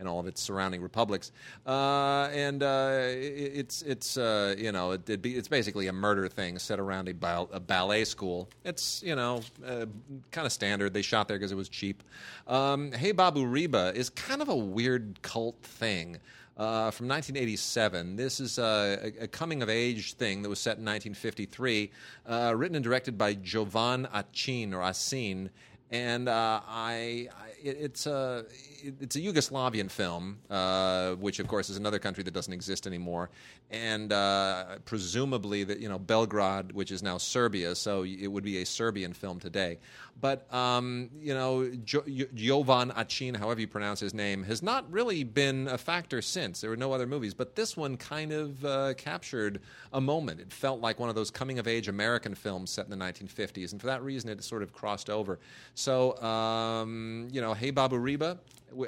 [0.00, 1.30] and all of its surrounding republics.
[1.66, 6.26] Uh, and uh, it, it's it's uh, you know it, be, it's basically a murder
[6.26, 8.48] thing set around a, bal- a ballet school.
[8.64, 9.86] It's you know uh,
[10.32, 10.92] kind of standard.
[10.92, 12.02] They shot there because it was cheap.
[12.48, 16.18] Um, hey Babu Riba is kind of a weird cult thing.
[16.56, 18.16] Uh, from 1987.
[18.16, 21.90] This is a, a coming of age thing that was set in 1953,
[22.26, 25.48] uh, written and directed by Jovan Acin or Asin,
[25.90, 28.44] and uh, I, I it, it's a
[28.82, 32.86] it- it's a Yugoslavian film, uh, which of course is another country that doesn't exist
[32.86, 33.28] anymore,
[33.70, 38.62] and uh, presumably that you know Belgrade, which is now Serbia, so it would be
[38.62, 39.78] a Serbian film today.
[40.20, 44.90] But um, you know jo- Jo- Jovan Acin, however you pronounce his name, has not
[44.90, 46.60] really been a factor since.
[46.60, 49.60] There were no other movies, but this one kind of uh, captured
[49.92, 50.40] a moment.
[50.40, 53.72] It felt like one of those coming of age American films set in the 1950s,
[53.72, 55.38] and for that reason, it sort of crossed over.
[55.74, 58.38] So, um, you know, Hey Babu Riba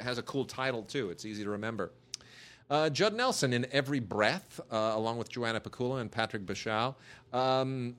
[0.03, 1.11] has a cool title too.
[1.11, 1.93] It's easy to remember.
[2.70, 6.95] Uh, Judd Nelson in Every Breath, uh, along with Joanna Pacula and Patrick Bauchau.
[7.33, 7.97] Um,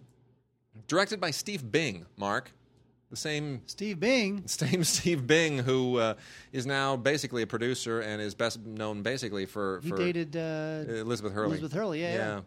[0.88, 2.52] directed by Steve Bing, Mark.
[3.14, 4.42] The same Steve Bing.
[4.48, 6.16] same Steve Bing, who uh,
[6.52, 11.32] is now basically a producer and is best known basically for, He dated uh, Elizabeth
[11.32, 11.50] Hurley.
[11.50, 12.42] Elizabeth Hurley, yeah, yeah.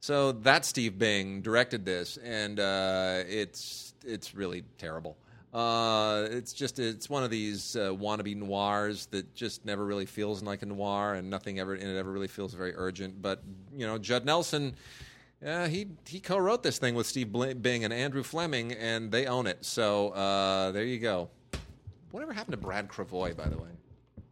[0.00, 5.16] So that Steve Bing directed this, and uh, it's it's really terrible.
[5.54, 10.42] Uh, it's just it's one of these uh, wannabe noirs that just never really feels
[10.42, 13.22] like a noir, and nothing ever in it ever really feels very urgent.
[13.22, 13.42] But
[13.74, 14.74] you know, Judd Nelson.
[15.44, 19.46] Uh, he he co-wrote this thing with Steve Bing and Andrew Fleming, and they own
[19.46, 19.64] it.
[19.64, 21.28] So uh, there you go.
[22.12, 23.70] Whatever happened to Brad Krevoy, by the way?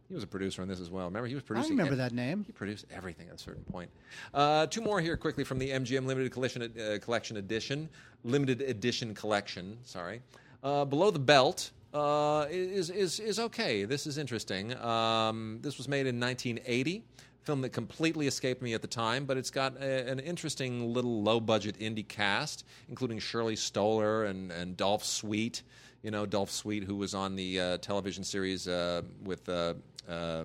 [0.07, 1.05] He was a producer on this as well.
[1.05, 1.71] Remember, he was producing.
[1.71, 2.43] I remember ev- that name.
[2.45, 3.89] he produced everything at a certain point.
[4.33, 7.89] Uh, two more here quickly from the MGM Limited Collection, uh, collection Edition.
[8.23, 10.21] Limited Edition Collection, sorry.
[10.63, 13.85] Uh, Below the Belt uh, is, is, is okay.
[13.85, 14.75] This is interesting.
[14.77, 17.03] Um, this was made in 1980.
[17.43, 21.23] Film that completely escaped me at the time, but it's got a, an interesting little
[21.23, 25.63] low budget indie cast, including Shirley Stoller and, and Dolph Sweet.
[26.03, 29.73] You know, Dolph Sweet, who was on the uh, television series uh, with uh,
[30.07, 30.43] uh,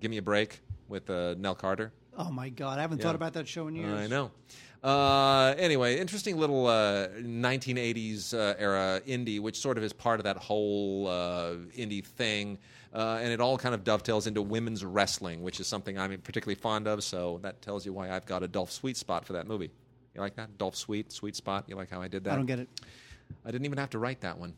[0.00, 1.92] Give Me a Break with uh, Nell Carter.
[2.16, 3.04] Oh my God, I haven't Yeah.
[3.04, 3.88] thought about that show in years.
[3.88, 4.32] I know.
[4.82, 10.24] Uh, anyway, interesting little uh, 1980s uh, era indie, which sort of is part of
[10.24, 12.58] that whole uh, indie thing.
[12.92, 16.54] Uh, and it all kind of dovetails into women's wrestling, which is something I'm particularly
[16.54, 17.04] fond of.
[17.04, 19.70] So that tells you why I've got a Dolph Sweet spot for that movie.
[20.14, 20.56] You like that?
[20.58, 21.64] Dolph Sweet, sweet spot.
[21.68, 22.32] You like how I did that?
[22.32, 22.68] I don't get it.
[23.44, 24.54] I didn't even have to write that one.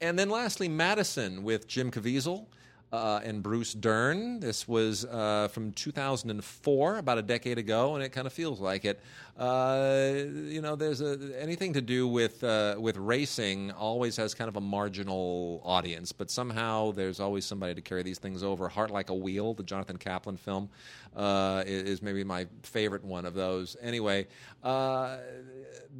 [0.00, 2.46] And then lastly, Madison with Jim Caviezel
[2.92, 4.38] uh, and Bruce Dern.
[4.38, 8.84] This was uh, from 2004, about a decade ago, and it kind of feels like
[8.84, 9.00] it.
[9.38, 14.48] Uh, you know, there's a, anything to do with uh, with racing always has kind
[14.48, 18.68] of a marginal audience, but somehow there's always somebody to carry these things over.
[18.68, 20.68] Heart Like a Wheel, the Jonathan Kaplan film,
[21.16, 23.74] uh, is, maybe my favorite one of those.
[23.80, 24.26] Anyway,
[24.62, 25.16] uh,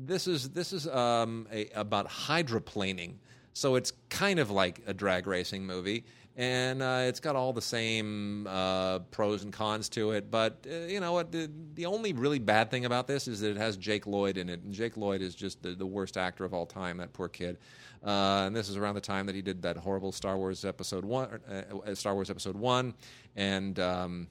[0.05, 3.15] this is this is um, a, about hydroplaning.
[3.55, 6.05] So it's kind of like a drag racing movie,
[6.37, 10.31] and uh, it's got all the same uh, pros and cons to it.
[10.31, 11.31] But uh, you know what?
[11.31, 14.49] The, the only really bad thing about this is that it has Jake Lloyd in
[14.49, 16.97] it, and Jake Lloyd is just the, the worst actor of all time.
[16.99, 17.59] That poor kid.
[18.05, 21.05] Uh, and this is around the time that he did that horrible Star Wars episode
[21.05, 22.95] one, uh, uh, Star Wars episode one,
[23.37, 23.79] and.
[23.79, 24.29] Um,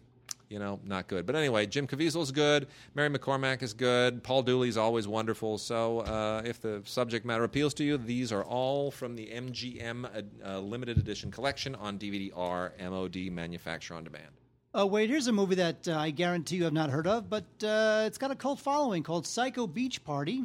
[0.51, 1.25] you know, not good.
[1.25, 2.67] But anyway, Jim Caviezel is good.
[2.93, 4.21] Mary McCormack is good.
[4.21, 5.57] Paul Dooley's always wonderful.
[5.57, 10.05] So uh, if the subject matter appeals to you, these are all from the MGM
[10.05, 14.27] uh, uh, limited edition collection on DVD-R MOD manufacture on demand.
[14.73, 17.45] Oh, wait, here's a movie that uh, I guarantee you have not heard of, but
[17.63, 20.43] uh, it's got a cult following called Psycho Beach Party.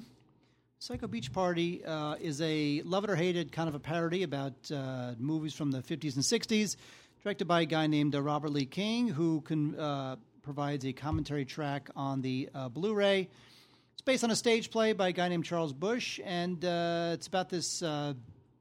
[0.78, 4.22] Psycho Beach Party uh, is a love it or hate it kind of a parody
[4.22, 4.70] about
[5.18, 6.76] movies from the 50s and 60s,
[7.22, 11.44] directed by a guy named uh, Robert Lee King, who can, uh, provides a commentary
[11.44, 13.28] track on the uh, Blu ray.
[13.92, 17.26] It's based on a stage play by a guy named Charles Busch, and uh, it's
[17.26, 18.14] about this, uh,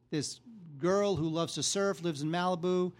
[0.09, 0.39] this
[0.79, 2.91] girl who loves to surf, lives in Malibu.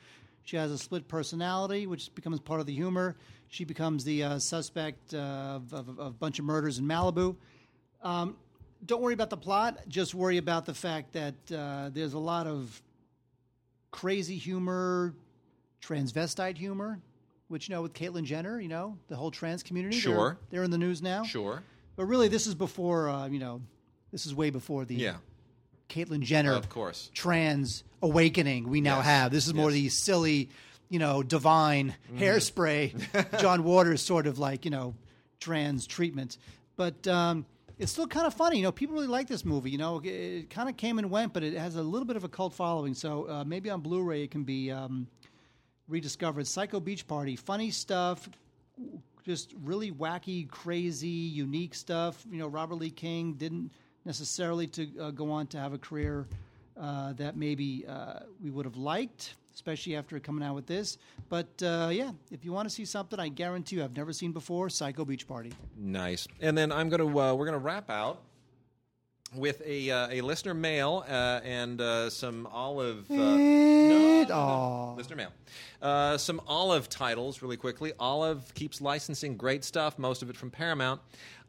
[0.44, 3.16] She has a split personality, which becomes part of the humor.
[3.48, 7.36] She becomes the uh, suspect of, of, of a bunch of murders in Malibu.
[8.04, 8.36] Um,
[8.86, 9.80] don't worry about the plot.
[9.88, 12.82] Just worry about the fact that there's a lot of
[13.90, 15.16] crazy humor,
[15.86, 17.00] transvestite humor,
[17.48, 19.96] which you know with Caitlyn Jenner, you know the whole trans community.
[20.00, 20.38] they're- Sure.
[20.50, 21.24] they're, in the news now.
[21.24, 21.64] Sure.
[21.96, 23.62] But really, this is before uh, you know,
[24.12, 25.18] this is way before the Yeah.
[25.90, 27.12] Caitlyn Jenner Of course.
[27.14, 29.06] trans awakening we now Yes.
[29.06, 29.32] have.
[29.32, 29.82] This is more Yes.
[29.82, 30.50] The silly,
[30.90, 34.96] you know, divine hairspray, John Waters sort of like, you know,
[35.40, 36.38] trans treatment.
[36.76, 37.46] But um,
[37.78, 38.58] it's still kind of funny.
[38.58, 39.70] You know, people really like this movie.
[39.70, 42.16] You know, it, it kind of came and went, but it has a little bit
[42.18, 42.94] of a cult following.
[42.96, 45.08] So uh, maybe on Blu ray it can be um,
[45.88, 46.48] rediscovered.
[46.48, 48.30] Psycho Beach Party, funny stuff.
[49.26, 52.24] Just really wacky, crazy, unique stuff.
[52.30, 53.72] You know, Robert Lee King didn't
[54.06, 56.28] necessarily to uh, go on to have a career
[56.80, 60.98] uh, that maybe uh, we would have liked, especially after coming out with this.
[61.30, 64.32] But uh, yeah, if you want to see something, I guarantee you I've never seen
[64.32, 65.54] before, Psycho Beach Party.
[65.76, 66.28] Nice.
[66.42, 68.22] And then I'm gonna uh, we're gonna wrap out
[69.38, 73.10] with a uh, a listener mail uh, and uh, some olive.
[73.10, 74.94] Uh, no, no, no.
[74.98, 75.32] Listener mail.
[75.82, 77.94] Uh, some olive titles, really quickly.
[78.00, 81.02] Olive keeps licensing great stuff, most of it from Paramount.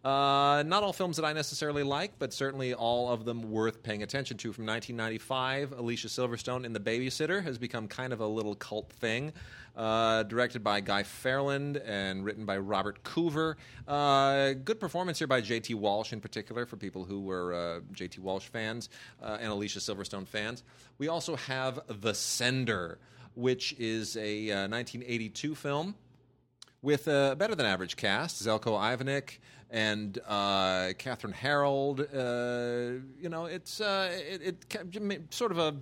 [0.05, 4.03] Uh, not all films that I necessarily like, but certainly all of them worth paying
[4.03, 4.53] attention to.
[4.53, 9.33] From 1995, Alicia Silverstone in The Babysitter has become kind of a little cult thing.
[9.77, 13.57] Uh, directed by Guy Ferland and written by Robert Coover.
[13.87, 15.75] Uh, good performance here by J.T.
[15.75, 18.23] Walsh, in particular, for people who were uh, J.T.
[18.23, 18.89] Walsh fans
[19.23, 20.63] uh, and Alicia Silverstone fans.
[20.97, 22.99] We also have The Sender,
[23.35, 25.95] which is a uh, 1982 film
[26.81, 29.39] with a better than average cast Zeljko Ivanek
[29.71, 32.01] and uh, Kathryn Harrold.
[32.01, 34.67] Uh, you know, it's uh, it,
[35.03, 35.75] it sort of a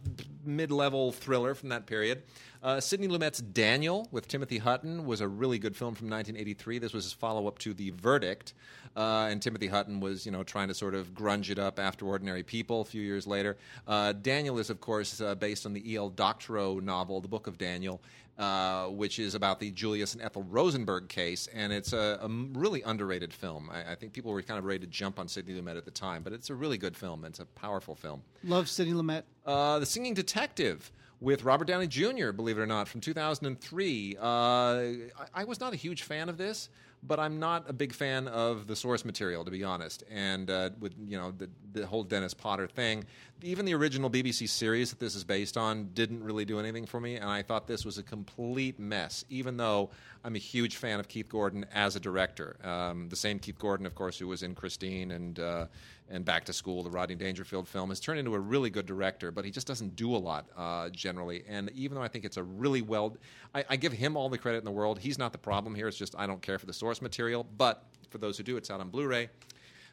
[0.44, 2.22] mid level thriller from that period.
[2.62, 6.78] Uh, Sidney Lumet's Daniel with Timothy Hutton was a really good film from 1983.
[6.78, 8.54] This was his follow up to The Verdict.
[8.96, 12.06] Uh, and Timothy Hutton was, you know, trying to sort of grunge it up after
[12.06, 13.58] Ordinary People a few years later.
[13.86, 16.08] Uh, Daniel is, of course, based on the E.L.
[16.08, 18.00] Doctorow novel, The Book of Daniel,
[18.38, 22.82] uh, which is about the Julius and Ethel Rosenberg case, and it's a, a really
[22.82, 23.70] underrated film.
[23.72, 25.90] I, I think people were kind of ready to jump on Sidney Lumet at the
[25.90, 27.24] time, but it's a really good film.
[27.24, 28.22] It's a powerful film.
[28.42, 29.22] Love Sidney Lumet.
[29.46, 34.16] Uh, the Singing Detective with Robert Downey Jr., believe it or not, from 2003.
[34.20, 36.68] Uh, I, I was not a huge fan of this,
[37.06, 40.04] but I'm not a big fan of the source material, to be honest.
[40.10, 43.04] And uh, with you know the, the whole Dennis Potter thing,
[43.44, 46.98] even the original BBC series that this is based on didn't really do anything for
[46.98, 49.24] me, and I thought this was a complete mess.
[49.28, 49.90] Even though
[50.24, 53.84] I'm a huge fan of Keith Gordon as a director, um, the same Keith Gordon,
[53.84, 55.66] of course, who was in Christine and uh,
[56.10, 59.30] and Back to School, the Rodney Dangerfield film, has turned into a really good director,
[59.30, 61.44] but he just doesn't do a lot uh, generally.
[61.48, 63.16] And even though I think it's a really well,
[63.54, 64.98] I, I give him all the credit in the world.
[64.98, 65.88] He's not the problem here.
[65.88, 67.46] It's just I don't care for the source material.
[67.56, 69.28] But for those who do, it's out on Blu-ray.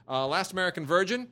[0.08, 1.28] Uh, Last American Virgin.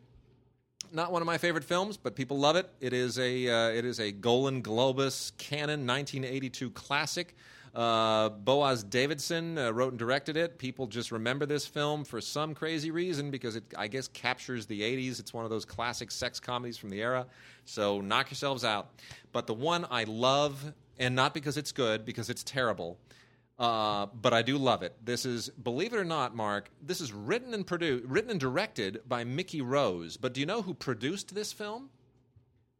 [0.92, 2.68] Not one of my favorite films, but people love it.
[2.82, 7.36] It is a uh, it is a Golan Globus Cannon 1982 classic.
[7.76, 10.58] Uh, Boaz Davidson uh, wrote and directed it.
[10.58, 14.82] People just remember this film for some crazy reason because it, I guess, captures the
[14.82, 15.20] 80s.
[15.20, 17.28] It's one of those classic sex comedies from the era.
[17.66, 18.90] So knock yourselves out.
[19.32, 22.98] But the one I love, and not because it's good, because it's terrible,
[23.60, 24.96] uh, but I do love it.
[25.04, 29.02] This is, believe it or not, Mark, this is written and produced, written and directed
[29.08, 30.16] by Mickey Rose.
[30.16, 31.90] But do you know who produced this film?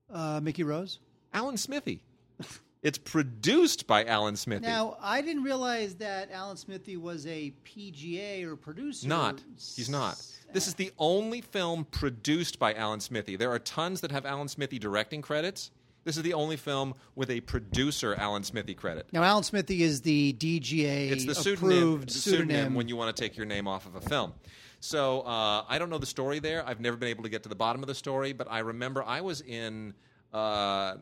[0.10, 1.00] Uh, Mickey Rose.
[1.34, 2.02] Alan Smithee.
[2.82, 4.68] it's produced by Alan Smithee.
[4.68, 9.06] Now, I didn't realize that Alan Smithee was a PGA or producer.
[9.06, 9.44] Not.
[9.76, 10.24] He's not.
[10.54, 13.36] This is the only film produced by Alan Smithee.
[13.36, 15.72] There are tons that have Alan Smithee directing credits.
[16.10, 19.06] This is the only film with a producer Alan Smithee credit.
[19.12, 22.48] Now, Alan Smithee is the DGA It's the pseudonym, approved the pseudonym.
[22.48, 24.34] pseudonym when you want to take your name off of a film.
[24.80, 26.68] So uh, I don't know the story there.
[26.68, 29.04] I've never been able to get to the bottom of the story, but I remember
[29.04, 29.94] I was in
[30.34, 30.96] uh,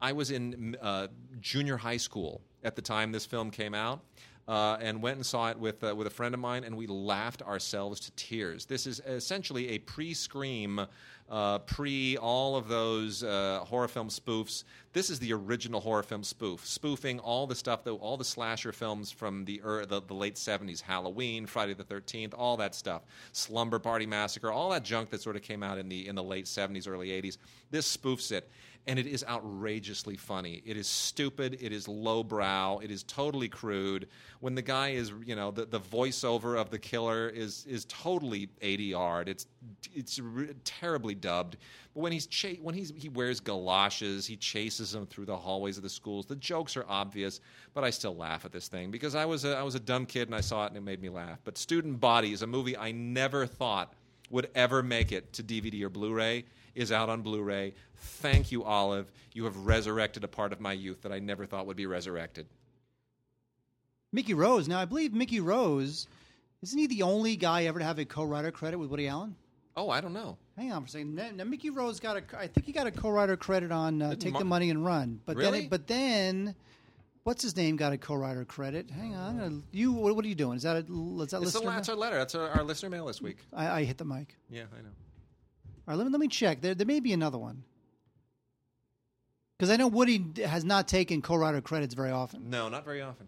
[0.00, 1.08] I was in uh,
[1.42, 4.00] junior high school at the time this film came out.
[4.48, 6.86] Uh, and went and saw it with uh, with a friend of mine, and we
[6.86, 8.64] laughed ourselves to tears.
[8.64, 10.86] This is essentially a pre-scream,
[11.28, 14.64] uh, pre all of those uh, horror film spoofs.
[14.94, 18.72] This is the original horror film spoof, spoofing all the stuff, that, all the slasher
[18.72, 23.78] films from the, the the late '70s, Halloween, Friday the Thirteenth, all that stuff, Slumber
[23.78, 26.46] Party Massacre, all that junk that sort of came out in the in the late
[26.46, 27.36] '70s, early '80s.
[27.70, 28.48] This spoofs it
[28.88, 30.62] and it is outrageously funny.
[30.64, 31.58] It is stupid.
[31.60, 32.78] It is lowbrow.
[32.78, 34.08] It is totally crude.
[34.40, 38.48] When the guy is, you know, the, the voiceover of the killer is is totally
[38.62, 39.28] yard.
[39.28, 39.46] It's
[39.94, 41.58] it's re- terribly dubbed.
[41.92, 45.76] But when he's cha- when he's he wears galoshes, he chases them through the hallways
[45.76, 46.24] of the schools.
[46.24, 47.40] The jokes are obvious,
[47.74, 50.06] but I still laugh at this thing because I was a, I was a dumb
[50.06, 51.40] kid and I saw it and it made me laugh.
[51.44, 53.92] But Student Body is a movie I never thought
[54.30, 57.74] would ever make it to DVD or Blu-ray is out on Blu-ray.
[58.00, 59.10] Thank you, Olive.
[59.32, 62.46] You have resurrected a part of my youth that I never thought would be resurrected.
[64.12, 64.68] Mickey Rose.
[64.68, 66.06] Now, I believe Mickey Rose
[66.62, 69.36] isn't he the only guy ever to have a co-writer credit with Woody Allen?
[69.76, 70.36] Oh, I don't know.
[70.56, 71.14] Hang on for a second.
[71.14, 72.22] Now, now Mickey Rose got a.
[72.36, 75.20] I think he got a co-writer credit on uh, "Take Mar- the Money and Run."
[75.24, 75.50] But Really?
[75.52, 76.56] then, it, but then,
[77.22, 78.90] what's his name got a co-writer credit?
[78.90, 79.62] Hang on.
[79.70, 80.56] You, what, what are you doing?
[80.56, 81.70] Is that a, is that It's listener?
[81.70, 82.16] that's our letter.
[82.16, 83.36] That's our, our listener mail this week.
[83.52, 84.34] I, I hit the mic.
[84.50, 84.88] Yeah, I know.
[84.88, 84.92] All
[85.86, 86.60] right, let me let me check.
[86.60, 87.62] There, there may be another one.
[89.58, 92.48] Because I know Woody has not taken co-writer credits very often.
[92.48, 93.26] No, not very often.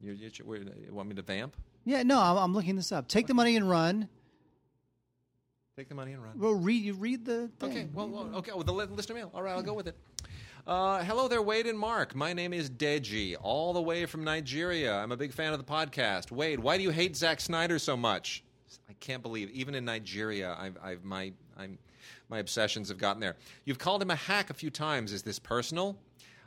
[0.00, 1.54] You, you, you, want me to vamp?
[1.84, 3.08] Yeah, no, I'm, I'm looking this up.
[3.08, 4.08] Take the money and run.
[5.76, 6.38] Take the money and run.
[6.38, 7.70] Well, read you read the thing.
[7.70, 9.30] Okay, well, well okay, well, the li- listener mail.
[9.34, 9.96] All right, I'll go with it.
[10.66, 12.14] Uh, hello there, Wade and Mark.
[12.14, 14.94] My name is Deji, all the way from Nigeria.
[14.94, 16.30] I'm a big fan of the podcast.
[16.30, 18.44] Wade, why do you hate Zack Snyder so much?
[18.88, 21.78] I can't believe, even in Nigeria, I've, I've my I'm,
[22.28, 23.36] my obsessions have gotten there.
[23.64, 25.12] You've called him a hack a few times.
[25.12, 25.96] Is this personal?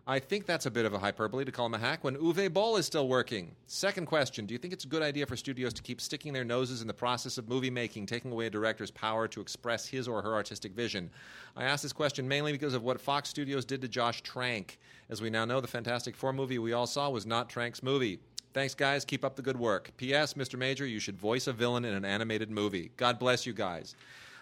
[0.08, 2.54] I think that's a bit of a hyperbole to call him a hack when Uwe
[2.54, 3.56] Boll is still working.
[3.66, 6.44] Second question Do you think it's a good idea for studios to keep sticking their
[6.44, 10.08] noses in the process of movie making, taking away a director's power to express his
[10.08, 11.10] or her artistic vision?
[11.56, 14.78] I ask this question mainly because of what Fox Studios did to Josh Trank.
[15.10, 18.20] As we now know, the Fantastic Four movie we all saw was not Trank's movie.
[18.54, 19.06] Thanks, guys.
[19.06, 19.92] Keep up the good work.
[19.98, 20.36] P.S.
[20.36, 20.58] Mr.
[20.58, 22.92] Major, you should voice a villain in an animated movie.
[22.96, 23.96] God bless you guys.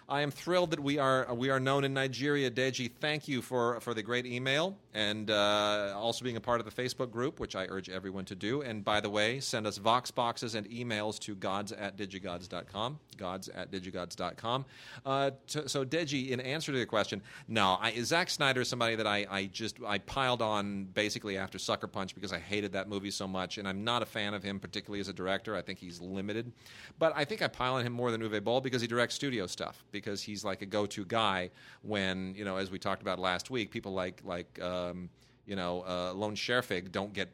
[0.08, 2.50] I am thrilled that we are we are known in Nigeria.
[2.50, 6.66] Deji, thank you for, for the great email and uh, also being a part of
[6.66, 8.62] the Facebook group, which I urge everyone to do.
[8.62, 12.98] And by the way, send us Vox boxes and emails to gods at digigods.com.
[13.16, 14.64] Gods at digigods.com.
[15.06, 18.96] Uh, to, so, Deji, in answer to the question, no, I, Zack Snyder is somebody
[18.96, 22.88] that I, I just I piled on basically after Sucker Punch because I hated that
[22.88, 25.56] movie so much, and I'm not a fan of him particularly as a director.
[25.56, 26.52] I think he's limited,
[26.98, 29.46] but I think I pile on him more than Uwe Boll because he directs studio
[29.46, 33.48] stuff because he's like a go-to guy when you know, as we talked about last
[33.48, 35.08] week, people like like um,
[35.46, 37.30] you know uh, Lone Scherfig don't get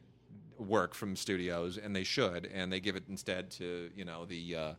[0.59, 4.55] work from studios, and they should, and they give it instead to you know the.
[4.55, 4.73] Uh,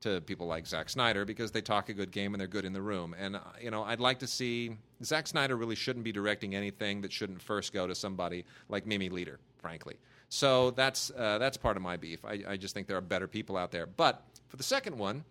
[0.00, 2.72] to people like Zack Snyder because they talk a good game and they're good in
[2.72, 3.16] the room.
[3.18, 7.00] And uh, you know, I'd like to see Zack Snyder really shouldn't be directing anything
[7.00, 9.98] that shouldn't first go to somebody like Mimi Leder, frankly.
[10.28, 12.24] So that's uh, that's part of my beef.
[12.24, 13.86] I, I just think there are better people out there.
[13.86, 15.24] But for the second one,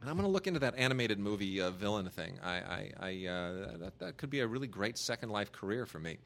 [0.00, 2.38] and I'm going to look into that animated movie uh, villain thing.
[2.42, 5.98] I, I, I uh, that, that could be a really great Second Life career for
[5.98, 6.18] me.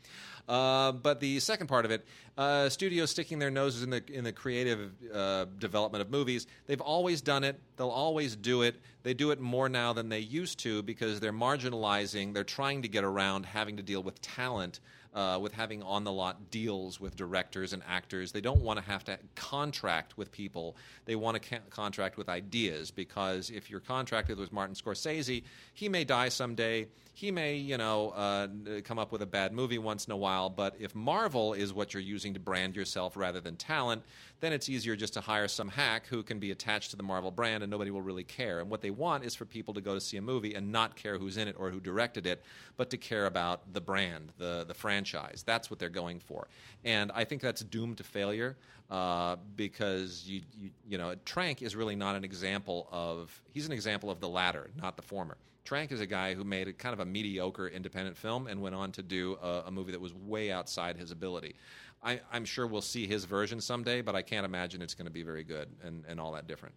[0.47, 2.05] Uh, but the second part of it,
[2.37, 6.47] uh, studios sticking their noses in the in the creative uh, development of movies.
[6.66, 7.59] They've always done it.
[7.77, 8.77] They'll always do it.
[9.05, 12.35] They do it more now than they used to because they're marginalizing.
[12.35, 14.81] They're trying to get around having to deal with talent
[15.15, 18.33] uh, with having on the lot deals with directors and actors.
[18.33, 20.77] They don't want to have to contract with people.
[21.05, 25.43] They want to ca- contract with ideas because if you're contracted with Martin Scorsese,
[25.75, 26.87] he may die someday.
[27.15, 28.49] He may, you know, uh,
[28.85, 30.49] come up with a bad movie once in a while.
[30.49, 34.03] But if Marvel is what you're using to brand yourself rather than talent,
[34.43, 37.30] then it's easier just to hire some hack who can be attached to the Marvel
[37.30, 38.59] brand and nobody will really care.
[38.59, 40.97] And what they want is for people to go to see a movie and not
[40.97, 42.43] care who's in it or who directed it,
[42.76, 45.45] but to care about the brand, the, the franchise.
[45.47, 46.49] That's what they're going for.
[46.84, 48.57] And I think that's doomed to failure
[48.90, 53.72] uh, because, you, you, you know, Trank is really not an example of, he's an
[53.72, 55.36] example of the latter, not the former.
[55.64, 58.74] Trank is a guy who made a kind of a mediocre independent film and went
[58.74, 61.55] on to do a, a movie that was way outside his ability.
[62.03, 65.12] I, I'm sure we'll see his version someday, but I can't imagine it's going to
[65.12, 66.74] be very good and, and all that different.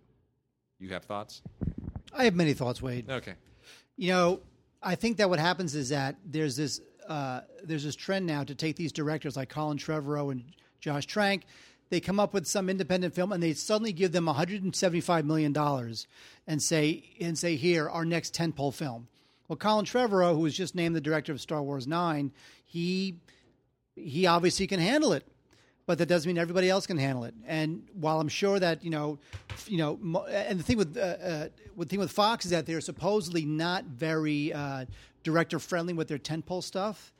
[0.79, 1.41] You have thoughts?
[2.13, 3.09] I have many thoughts, Wade.
[3.09, 3.33] Okay.
[3.97, 4.39] You know,
[4.83, 8.55] I think that what happens is that there's this uh, there's this trend now to
[8.55, 10.43] take these directors like Colin Trevorrow and
[10.79, 11.45] Josh Trank.
[11.89, 16.07] They come up with some independent film and they suddenly give them 175 million dollars
[16.47, 19.07] and say and say here our next tentpole film.
[19.47, 22.31] Well, Colin Trevorrow, who was just named the director of Star Wars Nine,
[22.65, 23.19] he
[23.95, 25.25] he obviously can handle it
[25.85, 27.33] but that doesn't mean everybody else can handle it.
[27.45, 29.19] And while I'm sure that you know,
[29.67, 32.81] you know, and the thing with uh, uh, the thing with Fox is that they're
[32.81, 34.85] supposedly not very uh,
[35.23, 37.13] director friendly with their tentpole stuff,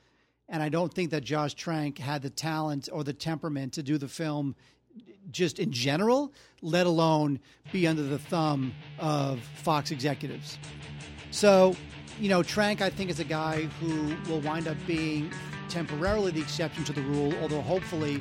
[0.49, 3.97] and I don't think that Josh Trank had the talent or the temperament to do
[3.97, 4.55] the film
[5.31, 7.39] just in general, let alone
[7.71, 10.57] be under the thumb of Fox executives.
[11.31, 11.75] So,
[12.19, 15.31] you know, Trank, I think, is a guy who will wind up being
[15.69, 18.19] temporarily the exception to the rule, although hopefully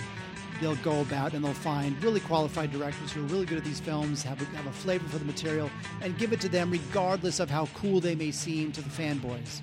[0.60, 3.80] they'll go about and they'll find really qualified directors who are really good at these
[3.80, 5.70] films, have a, have a flavor for the material,
[6.00, 9.60] and give it to them regardless of how cool they may seem to the fanboys.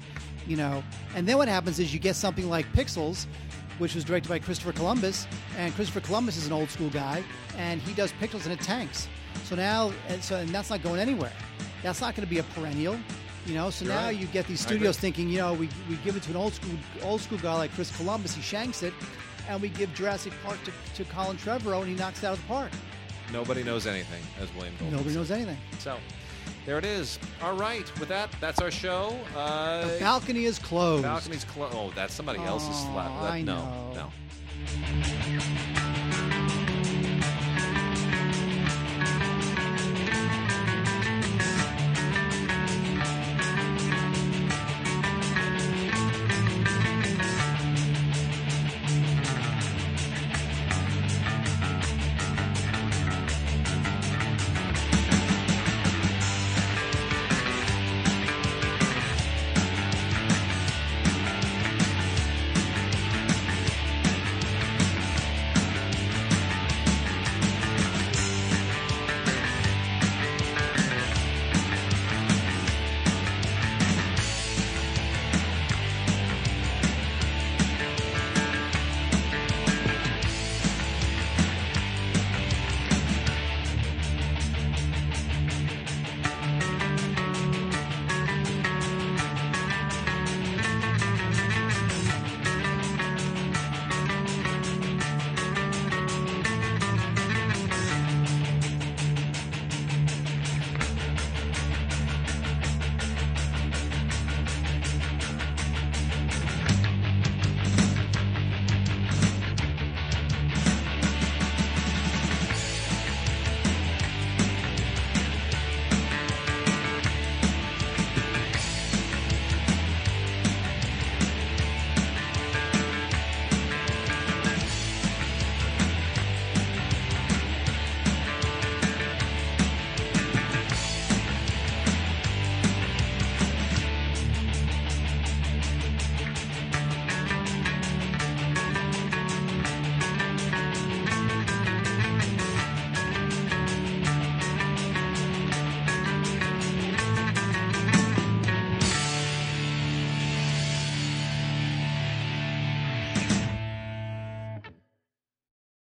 [0.48, 0.84] You know,
[1.16, 3.26] and then what happens is you get something like Pixels,
[3.78, 5.28] which was directed by Christopher Columbus,
[5.58, 7.24] and Christopher Columbus is an old school guy,
[7.58, 9.08] and he does Pixels and it tanks.
[9.46, 11.32] So now, and so and that's not going anywhere.
[11.84, 12.98] That's not going to be a perennial.
[13.46, 14.16] You know, so You're now right.
[14.18, 16.72] you get these studios thinking, you know, we, we give it to an old school
[17.04, 18.94] old school guy like Chris Columbus, he shanks it,
[19.50, 20.72] and we give Jurassic Park to,
[21.04, 22.70] to Colin Trevorrow, and he knocks it out of the park.
[23.34, 25.18] Nobody knows anything, as William Goldman Nobody said.
[25.20, 25.58] knows anything.
[25.80, 25.98] So,
[26.66, 27.18] there it is.
[27.42, 27.92] All right.
[28.00, 29.18] With that, that's our show.
[29.36, 31.04] Uh, The balcony is closed.
[31.04, 31.76] balcony's closed.
[31.76, 33.22] Oh, that's somebody else's Oh, slap.
[33.22, 33.94] That- I no, know.
[33.96, 34.12] no.